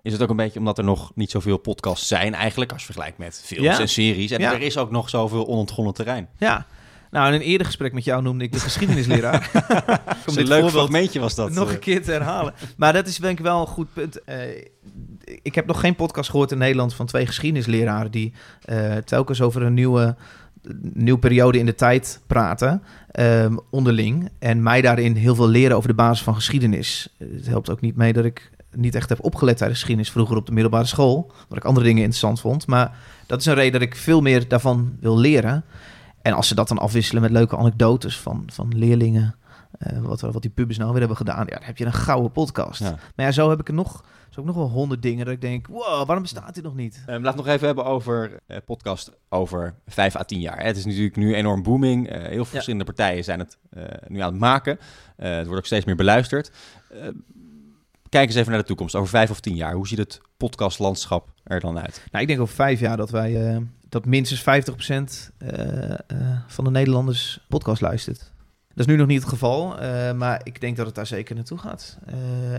Is 0.02 0.12
het 0.12 0.22
ook 0.22 0.30
een 0.30 0.36
beetje 0.36 0.58
omdat 0.58 0.78
er 0.78 0.84
nog 0.84 1.12
niet 1.14 1.30
zoveel 1.30 1.56
podcasts 1.56 2.08
zijn 2.08 2.34
eigenlijk, 2.34 2.70
als 2.72 2.80
je 2.80 2.86
vergelijkt 2.86 3.18
met 3.18 3.40
films 3.44 3.64
Ja. 3.64 3.80
en 3.80 3.88
series. 3.88 4.30
En 4.30 4.40
Ja. 4.40 4.52
er 4.54 4.60
is 4.62 4.78
ook 4.78 4.90
nog 4.90 5.08
zoveel 5.10 5.46
onontgonnen 5.46 5.94
terrein. 5.94 6.28
ja. 6.38 6.66
Nou, 7.16 7.28
in 7.28 7.34
een 7.34 7.46
eerder 7.46 7.66
gesprek 7.66 7.92
met 7.92 8.04
jou 8.04 8.22
noemde 8.22 8.44
ik 8.44 8.52
de 8.52 8.58
geschiedenisleraar. 8.58 9.50
Om 10.26 10.34
dit 10.34 10.48
leuk 10.48 10.70
fragmentje 10.70 11.20
was 11.20 11.34
dat. 11.34 11.50
nog 11.50 11.68
eh. 11.68 11.74
een 11.74 11.80
keer 11.80 12.02
te 12.02 12.10
herhalen. 12.10 12.54
Maar 12.76 12.92
dat 12.92 13.06
is 13.06 13.16
denk 13.16 13.38
ik 13.38 13.44
wel 13.44 13.60
een 13.60 13.66
goed 13.66 13.92
punt. 13.92 14.24
Eh, 14.24 14.36
ik 15.42 15.54
heb 15.54 15.66
nog 15.66 15.80
geen 15.80 15.94
podcast 15.94 16.30
gehoord 16.30 16.52
in 16.52 16.58
Nederland 16.58 16.94
van 16.94 17.06
twee 17.06 17.26
geschiedenisleraren 17.26 18.10
die 18.10 18.32
eh, 18.62 18.96
telkens 18.96 19.40
over 19.40 19.62
een 19.62 19.74
nieuwe, 19.74 20.16
nieuwe 20.92 21.18
periode 21.18 21.58
in 21.58 21.66
de 21.66 21.74
tijd 21.74 22.20
praten, 22.26 22.82
ehm, 23.10 23.56
onderling. 23.70 24.30
En 24.38 24.62
mij 24.62 24.80
daarin 24.80 25.14
heel 25.14 25.34
veel 25.34 25.48
leren 25.48 25.76
over 25.76 25.88
de 25.88 25.94
basis 25.94 26.24
van 26.24 26.34
geschiedenis. 26.34 27.14
Het 27.18 27.46
helpt 27.46 27.70
ook 27.70 27.80
niet 27.80 27.96
mee 27.96 28.12
dat 28.12 28.24
ik 28.24 28.50
niet 28.74 28.94
echt 28.94 29.08
heb 29.08 29.24
opgelet 29.24 29.56
tijdens 29.56 29.78
geschiedenis 29.78 30.12
vroeger 30.12 30.36
op 30.36 30.46
de 30.46 30.52
middelbare 30.52 30.86
school, 30.86 31.32
omdat 31.42 31.58
ik 31.58 31.64
andere 31.64 31.86
dingen 31.86 32.02
interessant 32.02 32.40
vond. 32.40 32.66
Maar 32.66 32.96
dat 33.26 33.40
is 33.40 33.46
een 33.46 33.54
reden 33.54 33.72
dat 33.72 33.88
ik 33.88 33.96
veel 33.96 34.20
meer 34.20 34.48
daarvan 34.48 34.96
wil 35.00 35.18
leren. 35.18 35.64
En 36.26 36.32
als 36.32 36.48
ze 36.48 36.54
dat 36.54 36.68
dan 36.68 36.78
afwisselen 36.78 37.22
met 37.22 37.30
leuke 37.30 37.56
anekdotes 37.56 38.18
van, 38.18 38.44
van 38.52 38.78
leerlingen, 38.78 39.34
eh, 39.78 39.98
wat, 39.98 40.20
wat 40.20 40.42
die 40.42 40.50
pubers 40.50 40.78
nou 40.78 40.90
weer 40.90 40.98
hebben 40.98 41.16
gedaan, 41.16 41.46
ja, 41.46 41.54
dan 41.54 41.62
heb 41.62 41.76
je 41.78 41.84
een 41.84 41.92
gouden 41.92 42.32
podcast. 42.32 42.80
Ja. 42.80 42.90
Maar 42.90 43.26
ja, 43.26 43.32
zo 43.32 43.50
heb 43.50 43.60
ik 43.60 43.68
er 43.68 43.74
nog, 43.74 44.04
zo 44.30 44.40
ook 44.40 44.46
nog 44.46 44.56
wel 44.56 44.68
honderd 44.68 45.02
dingen 45.02 45.24
dat 45.24 45.34
ik 45.34 45.40
denk, 45.40 45.66
wow, 45.66 46.06
waarom 46.06 46.22
bestaat 46.22 46.54
dit 46.54 46.64
nog 46.64 46.74
niet? 46.74 47.02
Laten 47.06 47.22
we 47.22 47.26
het 47.26 47.36
nog 47.36 47.46
even 47.46 47.66
hebben 47.66 47.84
over 47.84 48.40
eh 48.46 48.56
podcast 48.64 49.12
over 49.28 49.74
5 49.86 50.16
à 50.16 50.22
10 50.22 50.40
jaar. 50.40 50.64
Het 50.64 50.76
is 50.76 50.84
natuurlijk 50.84 51.16
nu 51.16 51.34
enorm 51.34 51.62
booming. 51.62 52.08
Heel 52.10 52.28
veel 52.28 52.44
verschillende 52.44 52.84
partijen 52.84 53.24
zijn 53.24 53.38
het 53.38 53.58
nu 54.08 54.20
aan 54.20 54.30
het 54.30 54.40
maken. 54.40 54.78
Het 55.16 55.44
wordt 55.44 55.60
ook 55.60 55.66
steeds 55.66 55.84
meer 55.84 55.96
beluisterd. 55.96 56.50
Kijk 58.08 58.26
eens 58.26 58.34
even 58.34 58.50
naar 58.50 58.60
de 58.60 58.66
toekomst. 58.66 58.94
Over 58.94 59.08
5 59.08 59.30
of 59.30 59.40
10 59.40 59.54
jaar. 59.54 59.72
Hoe 59.72 59.88
ziet 59.88 59.98
het 59.98 60.20
podcastlandschap 60.36 61.34
er 61.46 61.60
dan 61.60 61.78
uit? 61.78 62.02
Nou, 62.10 62.22
ik 62.22 62.28
denk 62.28 62.40
over 62.40 62.54
vijf 62.54 62.80
jaar 62.80 62.96
dat 62.96 63.10
wij, 63.10 63.50
eh, 63.50 63.60
dat 63.88 64.04
minstens 64.04 64.40
50% 64.40 65.30
eh, 65.38 65.92
eh, 65.92 65.98
van 66.46 66.64
de 66.64 66.70
Nederlanders 66.70 67.40
podcast 67.48 67.80
luistert. 67.80 68.18
Dat 68.68 68.86
is 68.86 68.92
nu 68.92 68.96
nog 68.96 69.06
niet 69.06 69.20
het 69.20 69.28
geval, 69.28 69.76
maar 70.14 70.40
ik 70.42 70.60
denk 70.60 70.76
dat 70.76 70.86
het 70.86 70.94
daar 70.94 71.06
zeker 71.06 71.34
naartoe 71.34 71.58
gaat. 71.58 71.98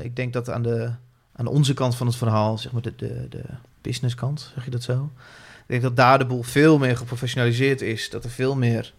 Ik 0.04 0.16
denk 0.16 0.34
dat 0.34 0.50
aan, 0.50 0.62
de, 0.62 0.92
aan 1.36 1.48
onze 1.48 1.74
kant 1.74 1.96
van 1.96 2.08
het 2.08 2.16
verhaal, 2.16 2.58
zeg 2.58 2.72
maar 2.72 2.82
de, 2.82 2.94
de, 2.96 3.26
de 3.30 3.44
businesskant, 3.82 4.52
zeg 4.56 4.66
je 4.66 4.72
dat 4.72 4.84
zo? 4.84 5.12
Ik 5.58 5.64
denk 5.68 5.82
dat 5.82 5.96
daar 5.96 6.18
de 6.18 6.26
boel 6.26 6.44
veel 6.44 6.78
meer 6.78 6.98
geprofessionaliseerd 6.98 7.82
is. 7.82 8.10
Dat 8.10 8.24
er 8.24 8.30
veel 8.30 8.56
meer 8.56 8.94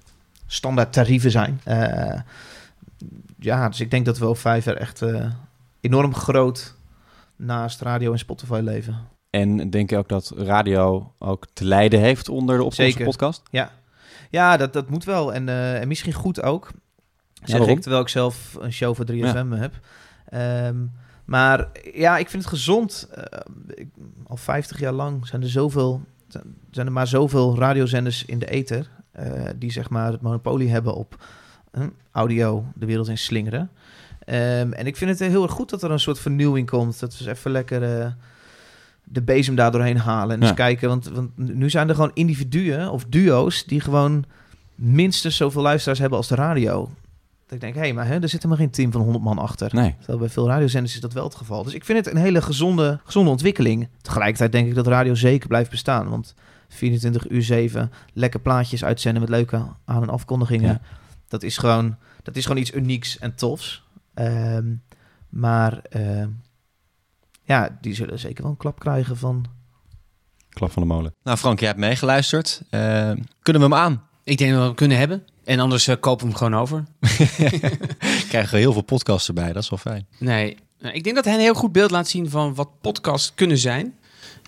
standaard 0.47 0.93
tarieven 0.93 1.31
zijn. 1.31 1.61
Ja, 3.39 3.69
dus 3.69 3.81
ik 3.81 3.91
denk 3.91 4.05
dat 4.05 4.19
we 4.19 4.27
over 4.27 4.43
vijf 4.43 4.65
jaar 4.65 4.77
echt 4.77 5.03
enorm 5.81 6.15
groot 6.15 6.75
naast 7.37 7.81
radio 7.81 8.13
en 8.13 8.19
Spotify 8.19 8.61
leven. 8.63 9.18
En 9.31 9.71
denk 9.71 9.91
je 9.91 9.97
ook 9.97 10.09
dat 10.09 10.33
radio 10.37 11.13
ook 11.19 11.47
te 11.53 11.65
lijden 11.65 12.01
heeft 12.01 12.29
onder 12.29 12.57
de 12.57 12.63
opkomst 12.65 12.93
Zeker. 12.93 13.05
podcast? 13.05 13.43
Ja, 13.51 13.71
ja 14.31 14.57
dat, 14.57 14.73
dat 14.73 14.91
moet 14.91 15.05
wel. 15.05 15.35
En, 15.35 15.49
eh, 15.49 15.81
en 15.81 15.89
misschien 15.89 16.13
goed 16.13 16.43
ook. 16.43 16.71
Zeg 17.45 17.67
ik, 17.67 17.81
terwijl 17.81 18.03
ik 18.03 18.09
zelf 18.09 18.57
een 18.61 18.73
show 18.73 18.95
voor 18.97 19.05
3FM 19.05 19.51
heb. 19.51 19.75
Ehm, 20.29 20.77
maar 21.25 21.69
ja, 21.95 22.19
ik 22.19 22.29
vind 22.31 22.43
het 22.43 22.53
gezond. 22.53 23.09
Eh, 23.15 23.41
ik- 23.75 23.89
al 24.27 24.37
50 24.37 24.79
jaar 24.81 24.93
lang 24.93 25.27
zijn 25.27 25.43
er 25.43 25.49
zoveel, 25.49 26.03
zijn 26.71 26.87
er 26.87 26.93
maar 26.93 27.07
zoveel 27.07 27.59
radiozenders 27.59 28.25
in 28.25 28.39
de 28.39 28.47
ether... 28.47 28.91
eh, 29.13 29.45
die 29.57 29.73
zeg 29.73 29.91
maar 29.91 30.13
het 30.13 30.21
monopolie 30.21 30.71
hebben 30.71 30.95
op 30.95 31.25
eh, 31.71 31.83
audio 32.13 32.65
de 32.75 32.87
wereld 32.87 33.09
in 33.09 33.19
slingeren. 33.19 33.71
Ehm, 34.25 34.73
en 34.73 34.87
ik 34.87 34.97
vind 34.97 35.11
het 35.19 35.31
heel 35.31 35.43
erg 35.43 35.53
goed 35.53 35.71
dat 35.71 35.83
er 35.83 35.91
een 35.91 36.01
soort 36.01 36.19
vernieuwing 36.19 36.71
komt. 36.71 37.01
Dat 37.01 37.19
we 37.19 37.25
eens 37.29 37.39
even 37.39 37.51
lekker 37.51 38.17
de 39.11 39.23
bezem 39.23 39.55
daar 39.55 39.71
doorheen 39.73 39.97
halen. 39.97 40.35
En 40.35 40.41
Ja. 40.41 40.47
eens 40.47 40.57
kijken, 40.57 40.89
want, 40.89 41.09
want 41.09 41.37
nu 41.37 41.71
zijn 41.71 41.89
er 41.89 41.95
gewoon 41.95 42.11
individuen 42.15 42.91
of 42.91 43.05
duo's... 43.05 43.65
die 43.65 43.81
gewoon 43.81 44.25
minstens 44.75 45.37
zoveel 45.37 45.63
luisteraars 45.63 45.99
hebben 45.99 46.19
als 46.19 46.29
de 46.29 46.35
radio. 46.35 46.91
Dat 47.47 47.53
ik 47.57 47.61
denk, 47.61 47.75
hé, 47.75 47.81
hey, 47.81 47.93
maar 47.93 48.07
hè, 48.07 48.15
er 48.15 48.29
zit 48.29 48.43
helemaal 48.43 48.57
geen 48.65 48.71
team 48.71 48.93
van 48.93 49.01
100 49.01 49.25
man 49.25 49.39
achter. 49.39 49.75
Nee. 49.75 49.95
Terwijl 49.99 50.19
bij 50.19 50.29
veel 50.29 50.47
radiozenders 50.49 50.95
is 50.95 51.01
dat 51.01 51.13
wel 51.13 51.25
het 51.25 51.35
geval. 51.35 51.65
Dus 51.65 51.75
ik 51.75 51.85
vind 51.85 52.05
het 52.05 52.15
een 52.15 52.21
hele 52.21 52.43
gezonde, 52.43 53.01
gezonde 53.05 53.31
ontwikkeling. 53.31 53.89
Tegelijkertijd 54.03 54.53
denk 54.53 54.69
ik 54.69 54.75
dat 54.75 54.87
radio 54.87 55.15
zeker 55.15 55.49
blijft 55.49 55.71
bestaan. 55.71 56.09
Want 56.09 56.35
24 56.69 57.31
uur 57.31 57.43
7, 57.43 57.91
lekker 58.13 58.41
plaatjes 58.41 58.85
uitzenden 58.85 59.21
met 59.21 59.31
leuke 59.31 59.57
aan- 59.85 60.03
en 60.03 60.09
afkondigingen. 60.09 60.69
Ja. 60.71 60.81
Dat, 61.29 61.43
is 61.43 61.59
gewoon, 61.59 61.97
dat 62.23 62.37
is 62.37 62.47
gewoon 62.47 62.61
iets 62.61 62.73
unieks 62.73 63.19
en 63.19 63.35
tofs. 63.35 63.83
Ehm, 64.15 64.67
maar 65.29 65.81
ehm, 65.91 66.29
ja, 67.49 67.79
die 67.81 67.95
zullen 67.95 68.19
zeker 68.19 68.43
wel 68.43 68.51
een 68.51 68.57
klap 68.57 68.79
krijgen 68.79 69.17
van... 69.17 69.45
Klap 70.49 70.73
van 70.73 70.83
de 70.83 70.89
molen. 70.89 71.15
Nou, 71.23 71.39
Frank, 71.39 71.59
jij 71.59 71.69
hebt 71.69 71.81
meegeluisterd. 71.81 72.63
Eh, 72.71 72.81
kunnen 73.43 73.63
we 73.63 73.69
hem 73.69 73.75
aan? 73.75 74.03
Ik 74.25 74.39
denk 74.39 74.51
dat 74.51 74.59
we 74.59 74.67
hem 74.67 74.75
kunnen 74.75 74.99
hebben. 74.99 75.25
En 75.45 75.61
anders 75.61 75.87
eh, 75.87 75.97
kopen 76.01 76.27
we 76.27 76.33
hem 76.33 76.39
gewoon 76.39 76.61
over. 76.61 76.85
Krijgen 78.29 78.51
we 78.51 78.59
heel 78.59 78.73
veel 78.73 78.83
podcasts 78.83 79.29
erbij, 79.29 79.53
dat 79.53 79.63
is 79.63 79.71
wel 79.71 79.79
fijn. 79.79 80.07
Nee, 80.19 80.57
nou, 80.79 80.95
ik 80.95 81.05
denk 81.05 81.17
dat 81.17 81.25
hij 81.25 81.35
een 81.35 81.41
heel 81.41 81.55
goed 81.55 81.73
beeld 81.73 81.91
laat 81.91 82.09
zien 82.09 82.31
van 82.31 82.55
wat 82.55 82.81
podcasts 82.81 83.35
kunnen 83.35 83.59
zijn. 83.59 83.95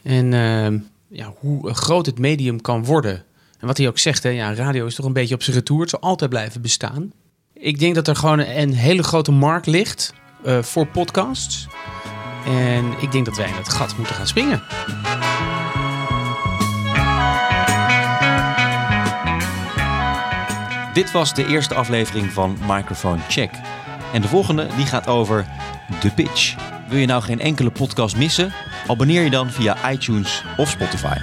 En 0.02 0.32
ehm, 0.32 0.78
ja, 1.08 1.34
hoe 1.38 1.74
groot 1.74 2.06
het 2.06 2.18
medium 2.18 2.60
kan 2.60 2.84
worden. 2.84 3.24
En 3.58 3.66
wat 3.66 3.76
hij 3.76 3.88
ook 3.88 3.98
zegt, 3.98 4.22
hè, 4.22 4.30
ja, 4.30 4.54
radio 4.54 4.86
is 4.86 4.94
toch 4.94 5.06
een 5.06 5.12
beetje 5.12 5.34
op 5.34 5.42
zijn 5.42 5.56
retour. 5.56 5.80
Het 5.80 5.90
zal 5.90 6.00
altijd 6.00 6.30
blijven 6.30 6.62
bestaan. 6.62 7.12
Ik 7.52 7.78
denk 7.78 7.94
dat 7.94 8.08
er 8.08 8.16
gewoon 8.16 8.38
een 8.38 8.74
hele 8.74 9.02
grote 9.02 9.32
markt 9.32 9.66
ligt 9.66 10.14
eh, 10.44 10.62
voor 10.62 10.86
podcasts. 10.86 11.68
En 12.46 12.94
ik 13.00 13.12
denk 13.12 13.24
dat 13.24 13.36
wij 13.36 13.48
in 13.48 13.54
het 13.54 13.68
gat 13.68 13.96
moeten 13.96 14.14
gaan 14.14 14.26
springen. 14.26 14.62
Dit 20.92 21.10
was 21.12 21.34
de 21.34 21.46
eerste 21.46 21.74
aflevering 21.74 22.32
van 22.32 22.58
Microphone 22.66 23.20
Check. 23.28 23.50
En 24.12 24.22
de 24.22 24.28
volgende 24.28 24.66
die 24.76 24.86
gaat 24.86 25.06
over 25.06 25.46
de 26.00 26.10
pitch. 26.10 26.54
Wil 26.88 26.98
je 26.98 27.06
nou 27.06 27.22
geen 27.22 27.40
enkele 27.40 27.70
podcast 27.70 28.16
missen? 28.16 28.52
Abonneer 28.86 29.22
je 29.22 29.30
dan 29.30 29.50
via 29.50 29.90
iTunes 29.90 30.44
of 30.56 30.68
Spotify. 30.68 31.16